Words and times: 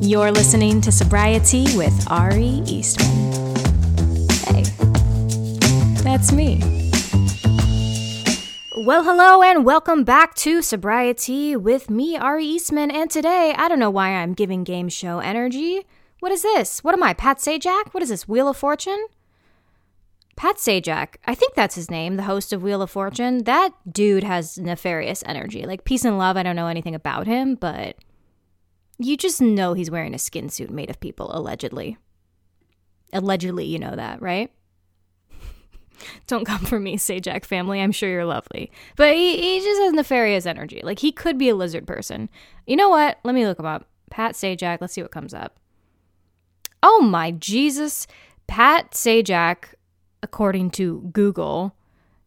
You're 0.00 0.30
listening 0.30 0.80
to 0.82 0.92
Sobriety 0.92 1.64
with 1.76 2.08
Ari 2.08 2.62
Eastman. 2.66 3.32
Hey, 4.46 4.62
that's 6.04 6.30
me. 6.30 6.60
Well, 8.76 9.02
hello 9.02 9.42
and 9.42 9.64
welcome 9.64 10.04
back 10.04 10.36
to 10.36 10.62
Sobriety 10.62 11.56
with 11.56 11.90
me, 11.90 12.16
Ari 12.16 12.44
Eastman. 12.44 12.92
And 12.92 13.10
today, 13.10 13.52
I 13.58 13.66
don't 13.66 13.80
know 13.80 13.90
why 13.90 14.10
I'm 14.10 14.34
giving 14.34 14.62
game 14.62 14.88
show 14.88 15.18
energy. 15.18 15.84
What 16.20 16.30
is 16.30 16.42
this? 16.42 16.84
What 16.84 16.94
am 16.94 17.02
I, 17.02 17.12
Pat 17.12 17.38
Sajak? 17.38 17.92
What 17.92 18.02
is 18.02 18.10
this, 18.10 18.28
Wheel 18.28 18.48
of 18.48 18.56
Fortune? 18.56 19.04
Pat 20.36 20.58
Sajak, 20.58 21.16
I 21.26 21.34
think 21.34 21.54
that's 21.54 21.74
his 21.74 21.90
name, 21.90 22.14
the 22.16 22.22
host 22.22 22.52
of 22.52 22.62
Wheel 22.62 22.82
of 22.82 22.90
Fortune. 22.92 23.42
That 23.42 23.70
dude 23.90 24.22
has 24.22 24.58
nefarious 24.58 25.24
energy. 25.26 25.66
Like 25.66 25.84
peace 25.84 26.04
and 26.04 26.18
love, 26.18 26.36
I 26.36 26.44
don't 26.44 26.54
know 26.54 26.68
anything 26.68 26.94
about 26.94 27.26
him, 27.26 27.56
but 27.56 27.96
you 28.98 29.16
just 29.16 29.40
know 29.40 29.74
he's 29.74 29.90
wearing 29.90 30.14
a 30.14 30.18
skin 30.18 30.48
suit 30.48 30.70
made 30.70 30.90
of 30.90 31.00
people, 31.00 31.30
allegedly. 31.34 31.98
Allegedly, 33.12 33.64
you 33.64 33.78
know 33.78 33.96
that, 33.96 34.20
right? 34.20 34.50
Don't 36.26 36.44
come 36.44 36.64
for 36.64 36.78
me, 36.78 36.96
Sajak 36.96 37.44
family. 37.44 37.80
I'm 37.80 37.92
sure 37.92 38.08
you're 38.08 38.24
lovely. 38.24 38.70
But 38.96 39.14
he, 39.14 39.36
he 39.36 39.60
just 39.60 39.80
has 39.80 39.92
nefarious 39.92 40.46
energy. 40.46 40.80
Like 40.82 40.98
he 40.98 41.12
could 41.12 41.38
be 41.38 41.48
a 41.48 41.54
lizard 41.54 41.86
person. 41.86 42.28
You 42.66 42.76
know 42.76 42.88
what? 42.88 43.18
Let 43.24 43.34
me 43.34 43.46
look 43.46 43.58
him 43.58 43.66
up. 43.66 43.86
Pat 44.10 44.34
Sajak. 44.34 44.78
Let's 44.80 44.92
see 44.92 45.02
what 45.02 45.10
comes 45.10 45.32
up. 45.32 45.58
Oh 46.82 47.00
my 47.00 47.30
Jesus. 47.30 48.06
Pat 48.46 48.92
Sajak 48.92 49.74
according 50.22 50.70
to 50.72 51.08
Google, 51.12 51.74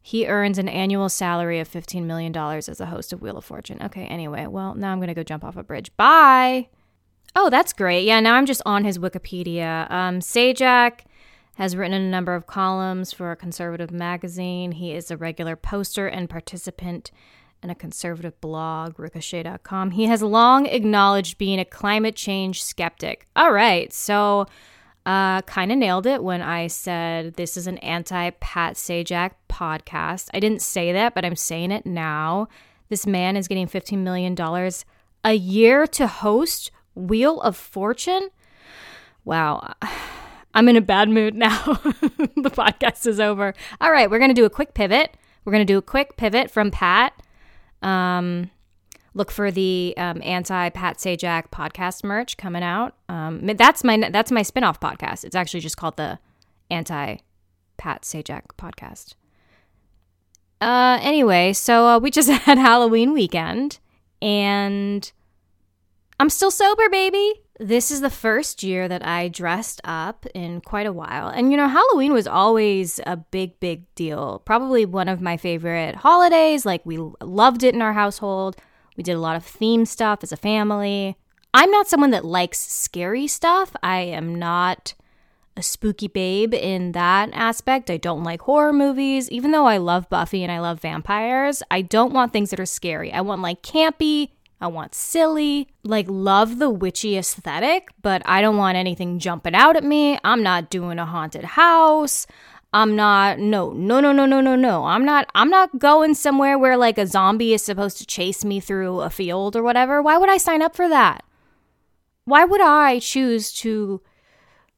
he 0.02 0.26
earns 0.26 0.58
an 0.58 0.68
annual 0.68 1.08
salary 1.08 1.60
of 1.60 1.70
$15 1.70 2.02
million 2.04 2.36
as 2.36 2.80
a 2.80 2.86
host 2.86 3.12
of 3.12 3.22
Wheel 3.22 3.38
of 3.38 3.44
Fortune. 3.44 3.78
Okay, 3.80 4.04
anyway, 4.04 4.46
well, 4.46 4.74
now 4.74 4.90
I'm 4.90 4.98
going 4.98 5.08
to 5.08 5.14
go 5.14 5.22
jump 5.22 5.44
off 5.44 5.56
a 5.56 5.62
bridge. 5.62 5.96
Bye. 5.96 6.68
Oh, 7.36 7.48
that's 7.48 7.72
great. 7.72 8.04
Yeah, 8.04 8.18
now 8.20 8.34
I'm 8.34 8.44
just 8.44 8.62
on 8.66 8.84
his 8.84 8.98
Wikipedia. 8.98 9.88
Um, 9.90 10.18
Sajak 10.18 11.02
has 11.56 11.76
written 11.76 11.94
a 11.94 12.10
number 12.10 12.34
of 12.34 12.46
columns 12.46 13.12
for 13.12 13.30
a 13.30 13.36
conservative 13.36 13.92
magazine. 13.92 14.72
He 14.72 14.92
is 14.92 15.10
a 15.10 15.16
regular 15.16 15.54
poster 15.54 16.08
and 16.08 16.28
participant 16.28 17.10
in 17.62 17.70
a 17.70 17.74
conservative 17.74 18.38
blog, 18.40 18.98
ricochet.com. 18.98 19.92
He 19.92 20.06
has 20.06 20.20
long 20.20 20.66
acknowledged 20.66 21.38
being 21.38 21.60
a 21.60 21.64
climate 21.64 22.16
change 22.16 22.62
skeptic. 22.62 23.28
All 23.36 23.52
right, 23.52 23.92
so 23.92 24.46
uh, 25.04 25.42
kind 25.42 25.72
of 25.72 25.78
nailed 25.78 26.06
it 26.06 26.22
when 26.22 26.42
I 26.42 26.68
said 26.68 27.34
this 27.34 27.56
is 27.56 27.66
an 27.66 27.78
anti 27.78 28.30
Pat 28.30 28.74
Sajak 28.74 29.32
podcast. 29.48 30.28
I 30.32 30.40
didn't 30.40 30.62
say 30.62 30.92
that, 30.92 31.14
but 31.14 31.24
I'm 31.24 31.36
saying 31.36 31.72
it 31.72 31.86
now. 31.86 32.48
This 32.88 33.06
man 33.06 33.36
is 33.36 33.48
getting 33.48 33.66
$15 33.66 33.98
million 33.98 34.36
a 35.24 35.32
year 35.32 35.86
to 35.86 36.06
host 36.06 36.70
Wheel 36.94 37.40
of 37.40 37.56
Fortune. 37.56 38.28
Wow. 39.24 39.74
I'm 40.54 40.68
in 40.68 40.76
a 40.76 40.82
bad 40.82 41.08
mood 41.08 41.34
now. 41.34 41.58
the 41.64 42.50
podcast 42.52 43.06
is 43.06 43.18
over. 43.18 43.54
All 43.80 43.90
right, 43.90 44.10
we're 44.10 44.18
going 44.18 44.30
to 44.30 44.34
do 44.34 44.44
a 44.44 44.50
quick 44.50 44.74
pivot. 44.74 45.16
We're 45.44 45.52
going 45.52 45.66
to 45.66 45.72
do 45.72 45.78
a 45.78 45.82
quick 45.82 46.18
pivot 46.18 46.50
from 46.50 46.70
Pat. 46.70 47.14
Um, 47.80 48.50
look 49.14 49.30
for 49.30 49.50
the 49.50 49.94
um, 49.96 50.20
anti 50.24 50.68
Pat 50.70 50.98
Sajak 50.98 51.50
podcast 51.50 52.04
merch 52.04 52.36
coming 52.36 52.62
out. 52.62 52.94
Um, 53.08 53.46
that's 53.46 53.84
my 53.84 54.08
that's 54.10 54.30
my 54.30 54.42
spinoff 54.42 54.80
podcast. 54.80 55.24
It's 55.24 55.36
actually 55.36 55.60
just 55.60 55.76
called 55.76 55.96
the 55.96 56.18
anti 56.70 57.16
Pat 57.76 58.02
Sajak 58.02 58.42
podcast. 58.58 59.14
Uh, 60.60 60.98
anyway, 61.02 61.52
so 61.52 61.86
uh, 61.86 61.98
we 61.98 62.10
just 62.10 62.30
had 62.46 62.58
Halloween 62.58 63.12
weekend, 63.12 63.78
and 64.20 65.10
I'm 66.20 66.30
still 66.30 66.50
sober, 66.50 66.88
baby. 66.88 67.34
This 67.58 67.90
is 67.90 68.00
the 68.00 68.10
first 68.10 68.62
year 68.62 68.88
that 68.88 69.06
I 69.06 69.28
dressed 69.28 69.80
up 69.84 70.24
in 70.34 70.60
quite 70.60 70.86
a 70.86 70.92
while. 70.92 71.28
And 71.28 71.50
you 71.50 71.56
know, 71.56 71.68
Halloween 71.68 72.12
was 72.12 72.26
always 72.26 73.00
a 73.06 73.16
big, 73.16 73.58
big 73.60 73.92
deal. 73.94 74.40
Probably 74.44 74.86
one 74.86 75.08
of 75.08 75.20
my 75.20 75.36
favorite 75.36 75.96
holidays. 75.96 76.64
Like, 76.64 76.86
we 76.86 76.98
loved 77.20 77.62
it 77.62 77.74
in 77.74 77.82
our 77.82 77.92
household. 77.92 78.56
We 78.96 79.02
did 79.02 79.16
a 79.16 79.20
lot 79.20 79.36
of 79.36 79.44
theme 79.44 79.84
stuff 79.84 80.20
as 80.22 80.32
a 80.32 80.36
family. 80.36 81.16
I'm 81.54 81.70
not 81.70 81.88
someone 81.88 82.10
that 82.10 82.24
likes 82.24 82.58
scary 82.58 83.26
stuff. 83.26 83.74
I 83.82 84.00
am 84.00 84.34
not 84.34 84.94
a 85.56 85.62
spooky 85.62 86.08
babe 86.08 86.54
in 86.54 86.92
that 86.92 87.30
aspect. 87.32 87.90
I 87.90 87.98
don't 87.98 88.24
like 88.24 88.42
horror 88.42 88.72
movies. 88.72 89.30
Even 89.30 89.50
though 89.50 89.66
I 89.66 89.76
love 89.76 90.08
Buffy 90.08 90.42
and 90.42 90.50
I 90.50 90.60
love 90.60 90.80
vampires, 90.80 91.62
I 91.70 91.82
don't 91.82 92.12
want 92.12 92.32
things 92.32 92.50
that 92.50 92.60
are 92.60 92.66
scary. 92.66 93.12
I 93.12 93.20
want 93.20 93.42
like 93.42 93.62
campy, 93.62 94.30
I 94.62 94.68
want 94.68 94.94
silly, 94.94 95.68
like 95.82 96.06
love 96.08 96.58
the 96.58 96.70
witchy 96.70 97.18
aesthetic, 97.18 97.90
but 98.00 98.22
I 98.24 98.40
don't 98.40 98.56
want 98.56 98.76
anything 98.76 99.18
jumping 99.18 99.54
out 99.54 99.76
at 99.76 99.84
me. 99.84 100.18
I'm 100.24 100.42
not 100.42 100.70
doing 100.70 100.98
a 100.98 101.04
haunted 101.04 101.44
house. 101.44 102.26
I'm 102.74 102.96
not 102.96 103.38
no 103.38 103.72
no 103.72 104.00
no 104.00 104.12
no 104.12 104.24
no 104.24 104.40
no 104.40 104.56
no. 104.56 104.84
I'm 104.84 105.04
not 105.04 105.28
I'm 105.34 105.50
not 105.50 105.78
going 105.78 106.14
somewhere 106.14 106.58
where 106.58 106.76
like 106.76 106.98
a 106.98 107.06
zombie 107.06 107.52
is 107.52 107.62
supposed 107.62 107.98
to 107.98 108.06
chase 108.06 108.44
me 108.44 108.60
through 108.60 109.00
a 109.00 109.10
field 109.10 109.56
or 109.56 109.62
whatever. 109.62 110.00
Why 110.00 110.16
would 110.16 110.30
I 110.30 110.38
sign 110.38 110.62
up 110.62 110.74
for 110.74 110.88
that? 110.88 111.22
Why 112.24 112.44
would 112.44 112.60
I 112.60 112.98
choose 113.00 113.52
to 113.54 114.00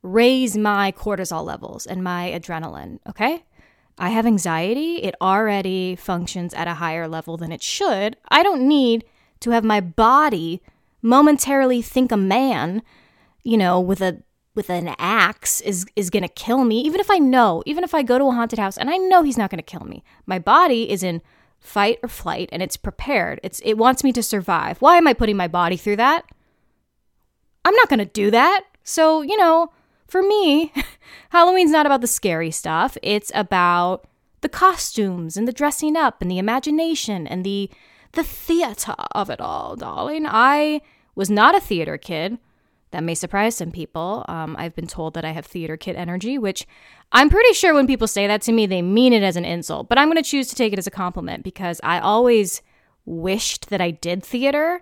raise 0.03 0.56
my 0.56 0.93
cortisol 0.93 1.44
levels 1.44 1.87
and 1.87 2.03
my 2.03 2.31
adrenaline, 2.34 2.99
okay? 3.09 3.44
I 3.97 4.11
have 4.11 4.26
anxiety. 4.26 4.97
It 4.97 5.15
already 5.21 5.94
functions 5.94 6.53
at 6.55 6.66
a 6.66 6.75
higher 6.75 7.06
level 7.06 7.37
than 7.37 7.53
it 7.53 7.62
should. 7.62 8.16
I 8.28 8.43
don't 8.43 8.66
need 8.66 9.05
to 9.41 9.50
have 9.50 9.62
my 9.62 9.81
body 9.81 10.62
momentarily 11.00 11.81
think 11.81 12.11
a 12.11 12.16
man, 12.16 12.82
you 13.44 13.56
know, 13.56 13.81
with 13.81 14.00
a 14.00 14.22
with 14.54 14.70
an 14.70 14.94
axe 14.98 15.60
is 15.60 15.84
is 15.97 16.10
going 16.10 16.22
to 16.22 16.28
kill 16.28 16.65
me 16.65 16.81
even 16.81 17.00
if 17.00 17.10
i 17.10 17.19
know 17.19 17.62
even 17.66 17.84
if 17.84 17.94
i 17.94 18.03
go 18.03 18.19
to 18.19 18.26
a 18.26 18.32
haunted 18.32 18.59
house 18.59 18.76
and 18.76 18.88
i 18.88 18.97
know 18.97 19.22
he's 19.22 19.38
not 19.38 19.50
going 19.50 19.59
to 19.59 19.62
kill 19.62 19.87
me. 19.87 20.03
My 20.26 20.38
body 20.38 20.91
is 20.91 21.03
in 21.03 21.22
fight 21.59 21.98
or 22.03 22.09
flight 22.09 22.50
and 22.53 22.62
it's 22.62 22.76
prepared. 22.76 23.41
It's 23.43 23.60
it 23.64 23.75
wants 23.75 24.04
me 24.04 24.12
to 24.12 24.22
survive. 24.22 24.81
Why 24.81 24.97
am 24.97 25.09
i 25.09 25.14
putting 25.14 25.37
my 25.37 25.48
body 25.48 25.76
through 25.76 25.97
that? 25.97 26.25
I'm 27.64 27.75
not 27.75 27.88
going 27.88 27.98
to 28.00 28.04
do 28.04 28.31
that. 28.31 28.64
So 28.82 29.22
you 29.22 29.37
know 29.37 29.72
for 30.06 30.22
me 30.22 30.72
halloween's 31.31 31.70
not 31.70 31.87
about 31.87 32.00
the 32.00 32.06
scary 32.06 32.50
stuff. 32.50 32.97
It's 33.03 33.32
about 33.34 34.06
the 34.43 34.48
costumes 34.48 35.38
and 35.38 35.48
the 35.48 35.53
dressing 35.53 35.97
up 35.97 36.20
and 36.20 36.31
the 36.31 36.38
imagination 36.38 37.26
and 37.26 37.44
the 37.44 37.70
the 38.12 38.22
theater 38.22 38.94
of 39.12 39.31
it 39.31 39.41
all 39.41 39.75
darling. 39.75 40.26
I 40.28 40.82
was 41.14 41.31
not 41.31 41.56
a 41.56 41.60
theater 41.60 41.97
kid 41.97 42.38
that 42.94 43.03
may 43.03 43.15
surprise 43.15 43.56
some 43.56 43.72
people. 43.72 44.25
Um, 44.28 44.55
I've 44.56 44.75
been 44.75 44.87
told 44.87 45.15
that 45.15 45.25
I 45.25 45.32
have 45.32 45.44
theater 45.44 45.77
kid 45.77 45.97
energy, 45.97 46.38
which 46.38 46.66
I'm 47.12 47.28
pretty 47.28 47.53
sure 47.53 47.75
when 47.75 47.88
people 47.88 48.06
say 48.06 48.27
that 48.27 48.41
to 48.43 48.53
me, 48.53 48.66
they 48.66 48.82
mean 48.82 49.12
it 49.12 49.22
as 49.22 49.37
an 49.37 49.44
insult. 49.44 49.88
But 49.88 49.99
I'm 49.99 50.09
going 50.09 50.22
to 50.22 50.28
choose 50.28 50.49
to 50.49 50.55
take 50.55 50.72
it 50.72 50.78
as 50.78 50.87
a 50.87 50.93
compliment 50.93 51.43
because 51.43 51.81
I 51.82 51.99
always 51.99 52.62
wished 53.05 53.69
that 53.71 53.81
I 53.81 53.91
did 53.91 54.22
theater 54.22 54.81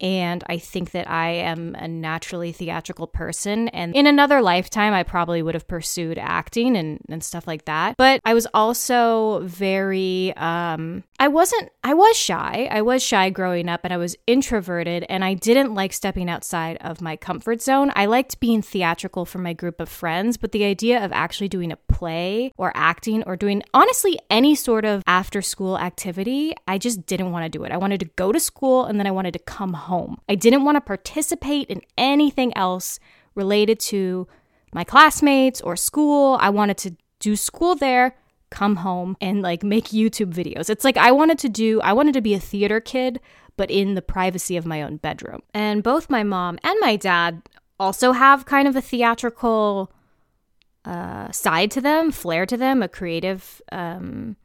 and 0.00 0.42
I 0.48 0.56
think 0.56 0.92
that 0.92 1.08
I 1.10 1.28
am 1.30 1.74
a 1.74 1.86
naturally 1.86 2.52
theatrical 2.52 3.06
person. 3.06 3.68
And 3.68 3.94
in 3.94 4.06
another 4.06 4.40
lifetime, 4.40 4.94
I 4.94 5.02
probably 5.02 5.42
would 5.42 5.54
have 5.54 5.68
pursued 5.68 6.16
acting 6.18 6.76
and, 6.76 7.00
and 7.10 7.22
stuff 7.22 7.46
like 7.46 7.66
that. 7.66 7.96
But 7.98 8.20
I 8.24 8.32
was 8.32 8.46
also 8.54 9.40
very, 9.40 10.34
um, 10.36 11.04
I 11.20 11.28
wasn't, 11.28 11.68
I 11.84 11.92
was 11.92 12.16
shy. 12.16 12.66
I 12.70 12.80
was 12.80 13.02
shy 13.02 13.28
growing 13.28 13.68
up 13.68 13.82
and 13.84 13.92
I 13.92 13.98
was 13.98 14.16
introverted 14.26 15.04
and 15.10 15.22
I 15.22 15.34
didn't 15.34 15.74
like 15.74 15.92
stepping 15.92 16.30
outside 16.30 16.78
of 16.80 17.02
my 17.02 17.14
comfort 17.14 17.60
zone. 17.60 17.92
I 17.94 18.06
liked 18.06 18.40
being 18.40 18.62
theatrical 18.62 19.26
for 19.26 19.36
my 19.36 19.52
group 19.52 19.80
of 19.80 19.90
friends, 19.90 20.38
but 20.38 20.52
the 20.52 20.64
idea 20.64 21.04
of 21.04 21.12
actually 21.12 21.48
doing 21.48 21.72
a 21.72 21.76
play 21.76 22.52
or 22.56 22.72
acting 22.74 23.22
or 23.24 23.36
doing 23.36 23.62
honestly 23.74 24.18
any 24.30 24.54
sort 24.54 24.86
of 24.86 25.02
after 25.06 25.42
school 25.42 25.78
activity, 25.78 26.54
I 26.66 26.78
just 26.78 27.04
didn't 27.04 27.32
want 27.32 27.44
to 27.44 27.50
do 27.50 27.64
it. 27.64 27.70
I 27.70 27.76
wanted 27.76 28.00
to 28.00 28.06
go 28.16 28.32
to 28.32 28.40
school 28.40 28.86
and 28.86 28.98
then 28.98 29.06
I 29.06 29.10
wanted 29.10 29.34
to 29.34 29.40
come 29.40 29.74
home. 29.74 30.16
I 30.26 30.36
didn't 30.36 30.64
want 30.64 30.76
to 30.76 30.80
participate 30.80 31.68
in 31.68 31.82
anything 31.98 32.56
else 32.56 32.98
related 33.34 33.78
to 33.80 34.26
my 34.72 34.84
classmates 34.84 35.60
or 35.60 35.76
school. 35.76 36.38
I 36.40 36.48
wanted 36.48 36.78
to 36.78 36.96
do 37.18 37.36
school 37.36 37.74
there, 37.74 38.16
come 38.50 38.76
home, 38.76 39.16
and 39.20 39.42
like 39.42 39.62
make 39.62 39.86
YouTube 39.86 40.32
videos. 40.32 40.68
It's 40.68 40.84
like 40.84 40.96
I 40.96 41.12
wanted 41.12 41.38
to 41.40 41.48
do, 41.48 41.80
I 41.82 41.92
wanted 41.92 42.14
to 42.14 42.20
be 42.20 42.34
a 42.34 42.40
theater 42.40 42.80
kid, 42.80 43.20
but 43.56 43.70
in 43.70 43.94
the 43.94 44.02
privacy 44.02 44.56
of 44.56 44.66
my 44.66 44.82
own 44.82 44.96
bedroom. 44.96 45.42
And 45.54 45.82
both 45.82 46.10
my 46.10 46.22
mom 46.22 46.58
and 46.62 46.76
my 46.80 46.96
dad 46.96 47.42
also 47.78 48.12
have 48.12 48.44
kind 48.44 48.68
of 48.68 48.76
a 48.76 48.82
theatrical 48.82 49.92
uh, 50.84 51.30
side 51.30 51.70
to 51.72 51.80
them, 51.80 52.10
flair 52.10 52.46
to 52.46 52.56
them, 52.56 52.82
a 52.82 52.88
creative. 52.88 53.62
Um, 53.72 54.36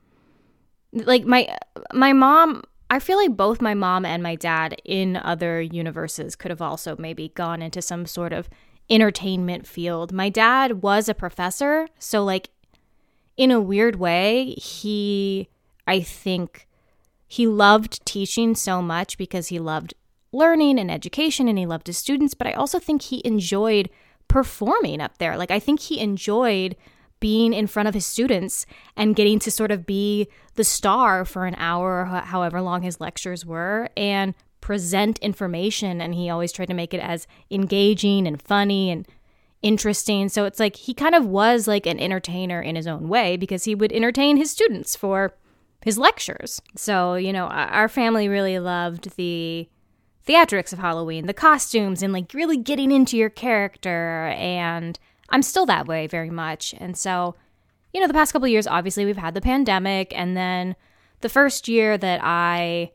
like 0.94 1.26
my 1.26 1.58
my 1.94 2.14
mom 2.14 2.64
I 2.90 3.00
feel 3.00 3.18
like 3.18 3.36
both 3.36 3.62
my 3.62 3.74
mom 3.74 4.06
and 4.06 4.22
my 4.22 4.36
dad 4.36 4.80
in 4.86 5.18
other 5.18 5.62
universes 5.62 6.36
could 6.36 6.52
have 6.52 6.62
also 6.62 6.96
maybe 6.98 7.30
gone 7.30 7.62
into 7.62 7.82
some 7.82 8.06
sort 8.06 8.32
of 8.32 8.50
entertainment 8.90 9.66
field. 9.66 10.14
My 10.14 10.30
dad 10.30 10.84
was 10.84 11.10
a 11.10 11.16
professor, 11.16 11.88
so 11.98 12.24
like 12.24 12.52
in 13.38 13.52
a 13.52 13.62
weird 13.62 13.98
way, 13.98 14.56
he 14.58 15.50
I 15.88 16.02
think 16.02 16.68
he 17.28 17.48
loved 17.48 18.06
teaching 18.06 18.56
so 18.56 18.82
much 18.82 19.18
because 19.18 19.48
he 19.48 19.60
loved 19.60 19.94
learning 20.32 20.80
and 20.80 20.92
education 20.92 21.48
and 21.48 21.58
he 21.58 21.66
loved 21.66 21.88
his 21.88 21.98
students, 21.98 22.34
but 22.34 22.48
I 22.48 22.54
also 22.54 22.80
think 22.80 23.04
he 23.04 23.22
enjoyed 23.26 23.90
performing 24.28 25.02
up 25.02 25.18
there. 25.18 25.38
Like, 25.38 25.52
I 25.52 25.60
think 25.60 25.80
he 25.80 26.00
enjoyed 26.00 26.76
being 27.20 27.54
in 27.54 27.68
front 27.68 27.88
of 27.88 27.94
his 27.94 28.06
students 28.06 28.66
and 28.96 29.16
getting 29.16 29.40
to 29.40 29.52
sort 29.52 29.72
of 29.72 29.86
be 29.86 30.28
the 30.56 30.64
star 30.64 31.26
for 31.26 31.46
an 31.46 31.56
hour 31.56 32.02
or 32.02 32.06
however 32.06 32.62
long 32.62 32.82
his 32.82 33.00
lectures 33.00 33.46
were 33.46 33.90
and 33.96 34.34
present 34.62 35.18
information. 35.20 36.02
And 36.02 36.14
he 36.14 36.30
always 36.30 36.52
tried 36.52 36.68
to 36.68 36.74
make 36.74 36.94
it 36.94 37.00
as 37.00 37.28
engaging 37.50 38.28
and 38.28 38.42
funny 38.42 38.92
and 38.92 39.08
interesting. 39.66 40.30
So 40.30 40.46
it's 40.46 40.60
like 40.60 40.76
he 40.76 40.94
kind 40.94 41.16
of 41.16 41.26
was 41.26 41.68
like 41.68 41.88
an 41.88 42.00
entertainer 42.00 42.62
in 42.62 42.76
his 42.76 42.86
own 42.86 43.10
way 43.10 43.36
because 43.36 43.64
he 43.64 43.74
would 43.74 43.92
entertain 43.92 44.38
his 44.38 44.52
students 44.52 44.96
for 44.96 45.34
his 45.84 45.98
lectures. 45.98 46.62
So, 46.76 47.16
you 47.16 47.34
know, 47.34 47.48
our 47.48 47.90
family 47.90 48.28
really 48.28 48.60
loved 48.60 49.16
the 49.18 49.68
theatrics 50.28 50.72
of 50.72 50.78
Halloween, 50.78 51.26
the 51.26 51.34
costumes, 51.34 52.04
and 52.04 52.14
like 52.14 52.32
really 52.34 52.58
getting 52.58 52.92
into 52.92 53.18
your 53.18 53.32
character. 53.32 54.28
And 54.38 55.00
I'm 55.30 55.42
still 55.42 55.66
that 55.66 55.88
way 55.88 56.06
very 56.06 56.30
much. 56.30 56.76
And 56.78 56.96
so, 56.96 57.36
you 57.92 58.00
know, 58.00 58.08
the 58.08 58.14
past 58.14 58.34
couple 58.34 58.48
years, 58.48 58.68
obviously, 58.68 59.04
we've 59.04 59.18
had 59.18 59.34
the 59.34 59.42
pandemic. 59.42 60.14
And 60.16 60.38
then 60.38 60.76
the 61.22 61.30
first 61.30 61.68
year 61.68 61.98
that 61.98 62.20
I 62.24 62.92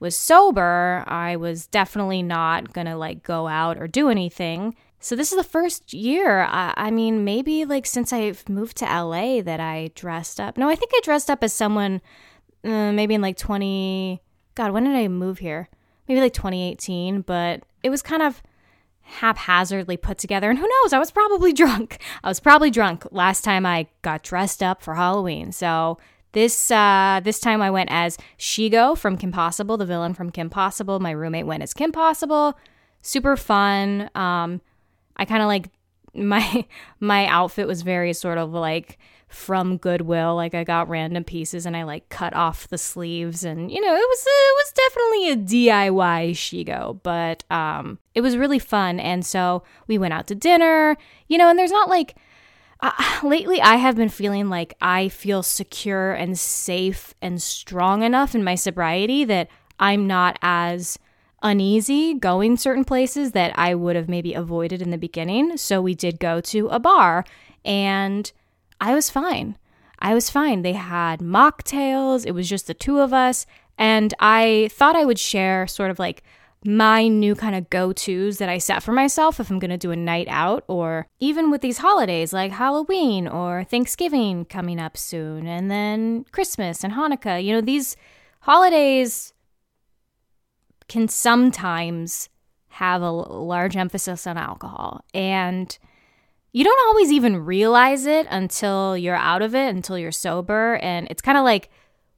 was 0.00 0.16
sober, 0.16 1.04
I 1.06 1.36
was 1.36 1.68
definitely 1.68 2.24
not 2.24 2.72
gonna 2.72 2.96
like 2.96 3.22
go 3.22 3.46
out 3.46 3.78
or 3.78 3.86
do 3.86 4.08
anything. 4.08 4.74
So 5.02 5.16
this 5.16 5.32
is 5.32 5.36
the 5.36 5.44
first 5.44 5.92
year. 5.92 6.42
I, 6.42 6.72
I, 6.76 6.90
mean, 6.92 7.24
maybe 7.24 7.64
like 7.64 7.86
since 7.86 8.12
I've 8.12 8.48
moved 8.48 8.76
to 8.78 8.84
LA 8.84 9.42
that 9.42 9.58
I 9.58 9.90
dressed 9.96 10.38
up. 10.38 10.56
No, 10.56 10.68
I 10.68 10.76
think 10.76 10.92
I 10.94 11.00
dressed 11.02 11.28
up 11.28 11.42
as 11.42 11.52
someone. 11.52 12.00
Uh, 12.64 12.92
maybe 12.92 13.14
in 13.14 13.20
like 13.20 13.36
20. 13.36 14.22
God, 14.54 14.70
when 14.70 14.84
did 14.84 14.94
I 14.94 15.08
move 15.08 15.38
here? 15.38 15.68
Maybe 16.06 16.20
like 16.20 16.32
2018. 16.32 17.22
But 17.22 17.64
it 17.82 17.90
was 17.90 18.00
kind 18.00 18.22
of 18.22 18.44
haphazardly 19.00 19.96
put 19.96 20.18
together. 20.18 20.48
And 20.48 20.58
who 20.58 20.68
knows? 20.68 20.92
I 20.92 21.00
was 21.00 21.10
probably 21.10 21.52
drunk. 21.62 21.98
I 22.22 22.28
was 22.28 22.38
probably 22.38 22.70
drunk 22.70 23.04
last 23.10 23.42
time 23.42 23.66
I 23.66 23.88
got 24.02 24.22
dressed 24.22 24.62
up 24.62 24.82
for 24.82 24.94
Halloween. 24.94 25.50
So 25.50 25.98
this 26.30 26.70
uh, 26.70 27.20
this 27.24 27.40
time 27.40 27.60
I 27.60 27.72
went 27.72 27.90
as 27.90 28.18
Shego 28.38 28.96
from 28.96 29.16
Kim 29.16 29.32
Possible, 29.32 29.76
the 29.76 29.84
villain 29.84 30.14
from 30.14 30.30
Kim 30.30 30.48
Possible. 30.48 31.00
My 31.00 31.10
roommate 31.10 31.46
went 31.46 31.64
as 31.64 31.74
Kim 31.74 31.90
Possible. 31.90 32.56
Super 33.00 33.36
fun. 33.36 34.08
Um, 34.14 34.60
I 35.16 35.24
kind 35.24 35.42
of 35.42 35.48
like 35.48 35.70
my 36.14 36.66
my 37.00 37.26
outfit 37.26 37.66
was 37.66 37.82
very 37.82 38.12
sort 38.12 38.38
of 38.38 38.52
like 38.52 38.98
from 39.28 39.78
Goodwill. 39.78 40.36
Like 40.36 40.54
I 40.54 40.62
got 40.62 40.88
random 40.88 41.24
pieces 41.24 41.64
and 41.64 41.76
I 41.76 41.84
like 41.84 42.08
cut 42.10 42.34
off 42.34 42.68
the 42.68 42.78
sleeves 42.78 43.44
and 43.44 43.70
you 43.70 43.80
know, 43.80 43.94
it 43.94 44.08
was 44.08 44.26
it 44.26 44.54
was 44.56 44.72
definitely 44.72 45.30
a 45.30 45.68
DIY 45.70 46.30
Shego, 46.32 47.00
but 47.02 47.44
um 47.50 47.98
it 48.14 48.20
was 48.20 48.36
really 48.36 48.58
fun 48.58 49.00
and 49.00 49.24
so 49.24 49.62
we 49.86 49.98
went 49.98 50.14
out 50.14 50.26
to 50.28 50.34
dinner, 50.34 50.96
you 51.28 51.38
know, 51.38 51.48
and 51.48 51.58
there's 51.58 51.72
not 51.72 51.88
like 51.88 52.14
uh, 52.80 52.90
lately 53.22 53.60
I 53.60 53.76
have 53.76 53.96
been 53.96 54.10
feeling 54.10 54.50
like 54.50 54.74
I 54.80 55.08
feel 55.08 55.42
secure 55.42 56.12
and 56.12 56.38
safe 56.38 57.14
and 57.22 57.40
strong 57.40 58.02
enough 58.02 58.34
in 58.34 58.44
my 58.44 58.54
sobriety 58.54 59.24
that 59.24 59.48
I'm 59.78 60.06
not 60.06 60.38
as 60.42 60.98
uneasy 61.42 62.14
going 62.14 62.56
certain 62.56 62.84
places 62.84 63.32
that 63.32 63.56
I 63.58 63.74
would 63.74 63.96
have 63.96 64.08
maybe 64.08 64.34
avoided 64.34 64.80
in 64.80 64.90
the 64.90 64.98
beginning. 64.98 65.56
So 65.56 65.80
we 65.82 65.94
did 65.94 66.20
go 66.20 66.40
to 66.40 66.68
a 66.68 66.78
bar 66.78 67.24
and 67.64 68.30
I 68.80 68.94
was 68.94 69.10
fine. 69.10 69.56
I 69.98 70.14
was 70.14 70.30
fine. 70.30 70.62
They 70.62 70.72
had 70.72 71.20
mocktails, 71.20 72.26
it 72.26 72.32
was 72.32 72.48
just 72.48 72.66
the 72.66 72.74
two 72.74 72.98
of 72.98 73.12
us. 73.12 73.46
And 73.78 74.14
I 74.18 74.68
thought 74.72 74.96
I 74.96 75.04
would 75.04 75.18
share 75.18 75.66
sort 75.66 75.90
of 75.90 75.98
like 75.98 76.22
my 76.64 77.08
new 77.08 77.34
kind 77.34 77.56
of 77.56 77.70
go 77.70 77.92
tos 77.92 78.38
that 78.38 78.48
I 78.48 78.58
set 78.58 78.82
for 78.82 78.92
myself 78.92 79.40
if 79.40 79.50
I'm 79.50 79.58
going 79.58 79.70
to 79.70 79.76
do 79.76 79.90
a 79.90 79.96
night 79.96 80.28
out, 80.28 80.64
or 80.68 81.08
even 81.18 81.50
with 81.50 81.60
these 81.60 81.78
holidays 81.78 82.32
like 82.32 82.52
Halloween 82.52 83.26
or 83.26 83.64
Thanksgiving 83.64 84.44
coming 84.44 84.78
up 84.78 84.96
soon, 84.96 85.46
and 85.46 85.70
then 85.70 86.24
Christmas 86.30 86.84
and 86.84 86.92
Hanukkah. 86.92 87.42
You 87.42 87.54
know, 87.54 87.60
these 87.60 87.96
holidays 88.40 89.31
can 90.92 91.08
sometimes 91.08 92.28
have 92.68 93.00
a 93.00 93.10
large 93.10 93.78
emphasis 93.78 94.26
on 94.26 94.36
alcohol. 94.36 95.02
And 95.14 95.76
you 96.52 96.64
don't 96.64 96.88
always 96.88 97.10
even 97.10 97.46
realize 97.46 98.04
it 98.04 98.26
until 98.28 98.98
you're 98.98 99.16
out 99.16 99.40
of 99.40 99.54
it, 99.54 99.74
until 99.74 99.96
you're 99.96 100.12
sober. 100.12 100.76
And 100.82 101.06
it's 101.08 101.22
kind 101.22 101.38
of 101.38 101.44
like 101.44 101.70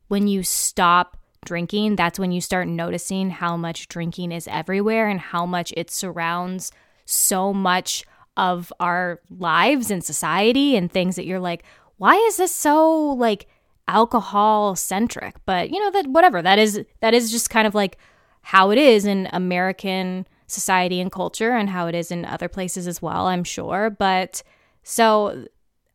when 0.09 0.27
you 0.27 0.43
stop 0.43 1.17
drinking, 1.45 1.95
that's 1.95 2.19
when 2.19 2.33
you 2.33 2.41
start 2.41 2.67
noticing 2.67 3.31
how 3.31 3.57
much 3.57 3.87
drinking 3.87 4.33
is 4.33 4.49
everywhere 4.49 5.09
and 5.09 5.21
how 5.21 5.47
much 5.47 5.73
it 5.77 5.89
surrounds 5.89 6.73
so 7.05 7.53
much 7.53 8.05
of 8.37 8.73
our 8.81 9.21
lives 9.39 9.89
and 9.93 10.03
society 10.03 10.75
and 10.75 10.91
things 10.91 11.15
that 11.15 11.27
you're 11.27 11.39
like, 11.39 11.63
why 11.99 12.17
is 12.17 12.39
this 12.39 12.53
so 12.53 13.13
like 13.13 13.47
alcohol 13.87 14.75
centric? 14.75 15.37
But 15.47 15.71
you 15.71 15.79
know 15.79 15.93
that 15.93 16.09
whatever 16.09 16.43
that 16.43 16.59
is 16.59 16.85
that 17.03 17.15
is 17.15 17.31
just 17.31 17.51
kind 17.51 17.69
of 17.69 17.75
like 17.77 17.99
how 18.45 18.71
it 18.71 18.79
is 18.79 19.07
in 19.07 19.29
American 19.33 20.27
society 20.47 21.01
and 21.01 21.11
culture 21.11 21.53
and 21.53 21.71
how 21.71 21.87
it 21.87 21.95
is 21.95 22.11
in 22.11 22.25
other 22.25 22.49
places 22.49 22.87
as 22.87 23.01
well, 23.01 23.27
I'm 23.27 23.43
sure. 23.43 23.91
But 23.91 24.43
so 24.83 25.47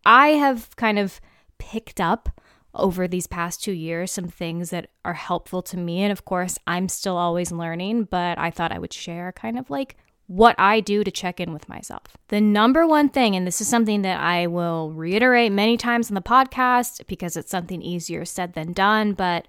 I 0.05 0.29
have 0.29 0.75
kind 0.75 0.97
of 0.97 1.21
picked 1.59 2.01
up 2.01 2.41
over 2.73 3.07
these 3.07 3.27
past 3.27 3.63
two 3.63 3.71
years 3.71 4.11
some 4.11 4.27
things 4.27 4.71
that 4.71 4.89
are 5.05 5.13
helpful 5.13 5.61
to 5.61 5.77
me. 5.77 6.01
And 6.01 6.11
of 6.11 6.25
course, 6.25 6.57
I'm 6.65 6.89
still 6.89 7.17
always 7.17 7.51
learning, 7.51 8.05
but 8.05 8.37
I 8.39 8.49
thought 8.49 8.71
I 8.71 8.79
would 8.79 8.93
share 8.93 9.31
kind 9.31 9.57
of 9.59 9.69
like 9.69 9.95
what 10.25 10.55
I 10.59 10.79
do 10.79 11.03
to 11.03 11.11
check 11.11 11.39
in 11.39 11.53
with 11.53 11.69
myself. 11.69 12.17
The 12.27 12.41
number 12.41 12.85
one 12.85 13.09
thing, 13.09 13.35
and 13.35 13.47
this 13.47 13.61
is 13.61 13.67
something 13.67 14.03
that 14.03 14.19
I 14.19 14.47
will 14.47 14.91
reiterate 14.91 15.51
many 15.51 15.77
times 15.77 16.09
on 16.09 16.15
the 16.15 16.21
podcast 16.21 17.05
because 17.07 17.35
it's 17.35 17.51
something 17.51 17.81
easier 17.81 18.25
said 18.25 18.53
than 18.53 18.73
done, 18.73 19.13
but 19.13 19.47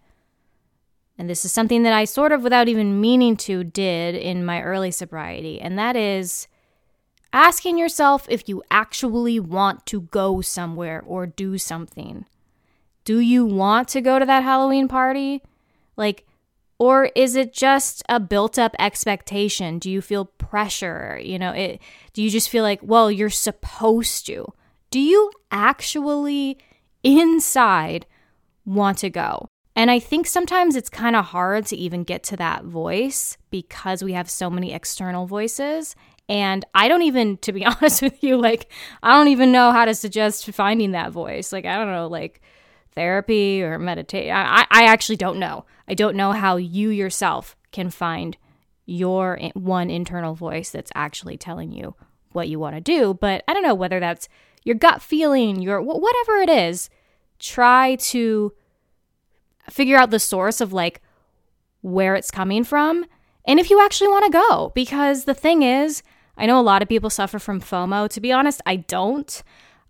and 1.21 1.29
this 1.29 1.45
is 1.45 1.53
something 1.53 1.83
that 1.83 1.93
I 1.93 2.07
sort 2.07 2.33
of, 2.33 2.43
without 2.43 2.67
even 2.67 2.99
meaning 2.99 3.37
to, 3.37 3.63
did 3.63 4.15
in 4.15 4.43
my 4.43 4.63
early 4.63 4.91
sobriety. 4.91 5.61
And 5.61 5.79
that 5.79 5.95
is 5.95 6.49
asking 7.31 7.77
yourself 7.77 8.27
if 8.31 8.49
you 8.49 8.63
actually 8.71 9.39
want 9.39 9.85
to 9.85 10.01
go 10.01 10.41
somewhere 10.41 11.05
or 11.07 11.27
do 11.27 11.59
something. 11.59 12.25
Do 13.05 13.19
you 13.19 13.45
want 13.45 13.89
to 13.89 14.01
go 14.01 14.19
to 14.19 14.25
that 14.25 14.45
Halloween 14.45 14.89
party? 14.89 15.43
Like, 15.95 16.27
or 16.79 17.11
is 17.15 17.37
it 17.37 17.53
just 17.53 18.03
a 18.09 18.19
built 18.19 18.59
up 18.59 18.75
expectation? 18.79 19.79
Do 19.79 19.91
you 19.91 20.01
feel 20.01 20.25
pressure? 20.25 21.21
You 21.23 21.39
know, 21.39 21.53
it, 21.53 21.83
do 22.15 22.23
you 22.23 22.31
just 22.31 22.49
feel 22.49 22.63
like, 22.63 22.81
well, 22.83 23.11
you're 23.11 23.29
supposed 23.29 24.25
to? 24.25 24.55
Do 24.91 24.99
you 24.99 25.31
actually 25.51 26.57
inside 27.03 28.07
want 28.65 28.97
to 28.99 29.11
go? 29.11 29.51
And 29.77 29.91
I 29.91 29.99
think 29.99 30.27
sometimes 30.27 30.77
it's 30.77 30.91
kind 30.91 31.15
of 31.17 31.27
hard 31.27 31.67
to 31.67 31.77
even 31.77 32.05
get 32.05 32.23
to 32.25 32.37
that 32.37 32.65
voice 32.65 33.37
because 33.51 34.03
we 34.03 34.13
have 34.13 34.29
so 34.29 34.51
many 34.51 34.73
external 34.73 35.27
voices. 35.27 35.95
And 36.29 36.65
I 36.75 36.89
don't 36.89 37.03
even, 37.03 37.37
to 37.43 37.53
be 37.53 37.65
honest 37.67 38.03
with 38.03 38.23
you, 38.23 38.37
like, 38.37 38.71
I 39.03 39.17
don't 39.17 39.29
even 39.29 39.53
know 39.53 39.73
how 39.73 39.85
to 39.85 39.95
suggest 39.95 40.51
finding 40.51 40.93
that 40.93 41.13
voice. 41.13 41.53
Like, 41.53 41.65
I 41.67 41.77
don't 41.77 41.93
know, 41.93 42.09
like 42.09 42.41
therapy 42.93 43.63
or 43.63 43.79
meditate. 43.79 44.31
I, 44.31 44.67
I 44.71 44.85
actually 44.85 45.17
don't 45.17 45.39
know. 45.39 45.65
I 45.89 45.95
don't 45.95 46.17
know 46.17 46.33
how 46.33 46.57
you 46.57 46.91
yourself 46.91 47.57
can 47.73 47.91
find 47.91 48.37
your 48.87 49.39
one 49.55 49.89
internal 49.89 50.35
voice 50.35 50.71
that's 50.71 50.91
actually 50.95 51.37
telling 51.37 51.71
you 51.71 51.95
what 52.33 52.49
you 52.49 52.59
want 52.59 52.75
to 52.75 52.81
do. 52.81 53.15
But 53.15 53.45
I 53.47 53.55
don't 53.55 53.63
know 53.63 53.75
whether 53.75 54.01
that's 54.01 54.29
your 54.65 54.75
gut 54.75 55.01
feeling, 55.01 55.63
your 55.63 55.81
whatever 55.81 56.39
it 56.39 56.51
is. 56.51 56.91
Try 57.39 57.95
to 57.97 58.53
figure 59.71 59.97
out 59.97 60.11
the 60.11 60.19
source 60.19 60.61
of 60.61 60.73
like 60.73 61.01
where 61.83 62.15
it's 62.15 62.31
coming 62.31 62.65
from 62.65 63.07
and 63.47 63.59
if 63.59 63.71
you 63.71 63.81
actually 63.81 64.09
want 64.09 64.27
to 64.27 64.39
go. 64.49 64.73
Because 64.75 65.25
the 65.25 65.35
thing 65.35 65.63
is, 65.63 66.03
I 66.37 66.47
know 66.47 66.61
a 66.61 66.63
lot 66.63 66.83
of 66.83 66.89
people 66.89 67.11
suffer 67.11 67.39
from 67.39 67.61
FOMO. 67.61 68.09
To 68.11 68.21
be 68.21 68.33
honest, 68.33 68.61
I 68.67 68.77
don't. 68.77 69.43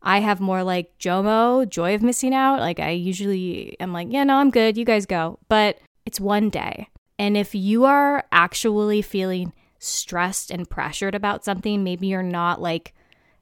I 0.02 0.20
have 0.20 0.40
more 0.40 0.62
like 0.62 0.96
JOMO, 0.98 1.68
joy 1.68 1.94
of 1.94 2.02
missing 2.02 2.34
out. 2.34 2.60
Like 2.60 2.80
I 2.80 2.90
usually 2.90 3.76
am 3.80 3.92
like, 3.92 4.08
yeah, 4.10 4.24
no, 4.24 4.36
I'm 4.36 4.50
good. 4.50 4.76
You 4.76 4.84
guys 4.84 5.06
go. 5.06 5.38
But 5.48 5.78
it's 6.06 6.20
one 6.20 6.48
day. 6.48 6.88
And 7.18 7.36
if 7.36 7.54
you 7.54 7.84
are 7.84 8.24
actually 8.32 9.02
feeling 9.02 9.52
stressed 9.78 10.50
and 10.50 10.68
pressured 10.68 11.14
about 11.14 11.44
something, 11.44 11.84
maybe 11.84 12.06
you're 12.06 12.22
not 12.22 12.62
like 12.62 12.94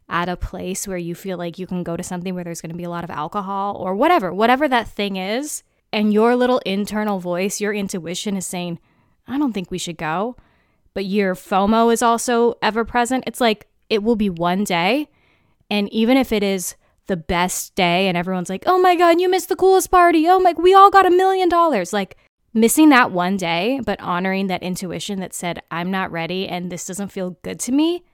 at 0.09 0.29
a 0.29 0.37
place 0.37 0.89
where 0.89 0.99
you 0.99 1.15
feel 1.15 1.39
like 1.39 1.59
you 1.59 1.67
can 1.67 1.83
go 1.83 1.97
to 1.97 2.03
something 2.03 2.35
where 2.35 2.43
there's 2.43 2.61
going 2.61 2.73
to 2.73 2.77
be 2.77 2.85
a 2.85 2.91
lot 2.91 3.05
of 3.05 3.11
alcohol 3.11 3.77
or 3.77 3.95
whatever, 3.95 4.33
whatever 4.33 4.67
that 4.67 4.89
thing 4.89 5.17
is, 5.17 5.63
and 5.93 6.13
your 6.13 6.37
little 6.37 6.59
internal 6.61 7.19
voice, 7.19 7.61
your 7.61 7.73
intuition 7.73 8.37
is 8.37 8.47
saying, 8.47 8.79
I 9.27 9.39
don't 9.39 9.53
think 9.53 9.71
we 9.71 9.79
should 9.79 9.97
go, 9.97 10.37
but 10.95 11.05
your 11.05 11.35
FOMO 11.35 11.93
is 11.93 12.03
also 12.03 12.55
ever 12.63 12.85
present, 12.85 13.25
it's 13.27 13.41
like 13.41 13.67
it 13.89 14.03
will 14.03 14.17
be 14.17 14.31
one 14.31 14.65
day. 14.65 15.09
And 15.71 15.93
even 15.93 16.17
if 16.17 16.33
it 16.33 16.43
is 16.43 16.77
the 17.07 17.17
best 17.17 17.75
day 17.75 18.09
and 18.09 18.17
everyone's 18.17 18.51
like, 18.51 18.65
oh 18.67 18.79
my 18.79 18.95
God, 18.95 19.21
you 19.21 19.31
missed 19.31 19.49
the 19.49 19.57
coolest 19.57 19.91
party. 19.91 20.27
Oh 20.29 20.39
my, 20.39 20.55
we 20.57 20.75
all 20.75 20.91
got 20.91 21.07
a 21.07 21.11
million 21.11 21.49
dollars. 21.49 21.93
Like, 21.93 22.17
missing 22.55 22.89
that 22.91 23.11
one 23.11 23.37
day, 23.37 23.81
but 23.85 24.01
honoring 24.01 24.47
that 24.49 24.63
intuition 24.63 25.21
that 25.21 25.35
said, 25.35 25.63
I'm 25.71 25.91
not 25.91 26.11
ready 26.11 26.49
and 26.49 26.71
this 26.71 26.87
doesn't 26.87 27.13
feel 27.13 27.37
good 27.43 27.61
to 27.61 27.73
me, 27.73 28.05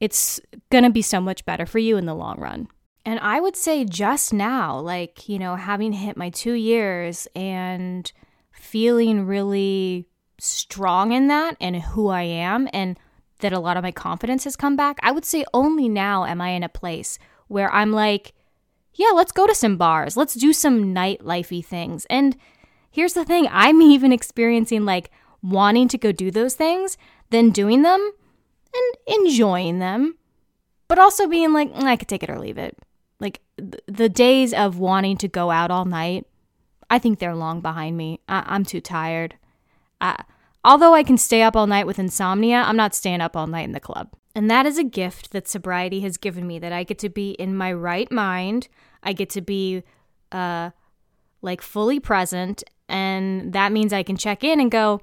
it's 0.00 0.40
gonna 0.70 0.90
be 0.90 1.02
so 1.02 1.20
much 1.20 1.44
better 1.44 1.66
for 1.66 1.78
you 1.78 1.96
in 1.96 2.06
the 2.06 2.14
long 2.14 2.38
run. 2.38 2.68
And 3.08 3.18
I 3.20 3.40
would 3.40 3.56
say 3.56 3.86
just 3.86 4.34
now, 4.34 4.78
like, 4.78 5.30
you 5.30 5.38
know, 5.38 5.56
having 5.56 5.94
hit 5.94 6.18
my 6.18 6.28
two 6.28 6.52
years 6.52 7.26
and 7.34 8.12
feeling 8.52 9.24
really 9.24 10.06
strong 10.38 11.12
in 11.12 11.28
that 11.28 11.56
and 11.58 11.76
who 11.76 12.08
I 12.08 12.24
am, 12.24 12.68
and 12.70 12.98
that 13.38 13.54
a 13.54 13.60
lot 13.60 13.78
of 13.78 13.82
my 13.82 13.92
confidence 13.92 14.44
has 14.44 14.56
come 14.56 14.76
back, 14.76 14.98
I 15.02 15.10
would 15.10 15.24
say 15.24 15.46
only 15.54 15.88
now 15.88 16.26
am 16.26 16.42
I 16.42 16.50
in 16.50 16.62
a 16.62 16.68
place 16.68 17.18
where 17.46 17.72
I'm 17.72 17.92
like, 17.92 18.34
yeah, 18.92 19.12
let's 19.14 19.32
go 19.32 19.46
to 19.46 19.54
some 19.54 19.78
bars. 19.78 20.14
Let's 20.14 20.34
do 20.34 20.52
some 20.52 20.94
nightlifey 20.94 21.64
things. 21.64 22.04
And 22.10 22.36
here's 22.90 23.14
the 23.14 23.24
thing 23.24 23.48
I'm 23.50 23.80
even 23.94 24.12
experiencing 24.12 24.84
like 24.84 25.10
wanting 25.42 25.88
to 25.88 25.96
go 25.96 26.12
do 26.12 26.30
those 26.30 26.56
things, 26.56 26.98
then 27.30 27.52
doing 27.52 27.80
them 27.80 28.12
and 28.74 29.18
enjoying 29.24 29.78
them, 29.78 30.18
but 30.88 30.98
also 30.98 31.26
being 31.26 31.54
like, 31.54 31.72
mm, 31.72 31.84
I 31.84 31.96
could 31.96 32.08
take 32.08 32.22
it 32.22 32.28
or 32.28 32.38
leave 32.38 32.58
it. 32.58 32.76
Like 33.20 33.40
th- 33.56 33.82
the 33.86 34.08
days 34.08 34.54
of 34.54 34.78
wanting 34.78 35.16
to 35.18 35.28
go 35.28 35.50
out 35.50 35.70
all 35.70 35.84
night, 35.84 36.26
I 36.90 36.98
think 36.98 37.18
they're 37.18 37.34
long 37.34 37.60
behind 37.60 37.96
me. 37.96 38.20
I- 38.28 38.54
am 38.54 38.64
too 38.64 38.80
tired. 38.80 39.34
I- 40.00 40.22
although 40.64 40.94
I 40.94 41.02
can 41.02 41.18
stay 41.18 41.42
up 41.42 41.56
all 41.56 41.66
night 41.66 41.86
with 41.86 41.98
insomnia, 41.98 42.62
I'm 42.62 42.76
not 42.76 42.94
staying 42.94 43.20
up 43.20 43.36
all 43.36 43.46
night 43.46 43.64
in 43.64 43.72
the 43.72 43.80
club. 43.80 44.10
And 44.34 44.50
that 44.50 44.66
is 44.66 44.78
a 44.78 44.84
gift 44.84 45.32
that 45.32 45.48
sobriety 45.48 46.00
has 46.00 46.16
given 46.16 46.46
me 46.46 46.58
that 46.60 46.72
I 46.72 46.84
get 46.84 46.98
to 47.00 47.08
be 47.08 47.32
in 47.32 47.56
my 47.56 47.72
right 47.72 48.10
mind. 48.12 48.68
I 49.02 49.12
get 49.12 49.30
to 49.30 49.40
be 49.40 49.82
uh 50.30 50.70
like 51.40 51.62
fully 51.62 52.00
present 52.00 52.62
and 52.88 53.52
that 53.52 53.72
means 53.72 53.92
I 53.92 54.02
can 54.02 54.16
check 54.16 54.42
in 54.42 54.60
and 54.60 54.70
go, 54.70 55.00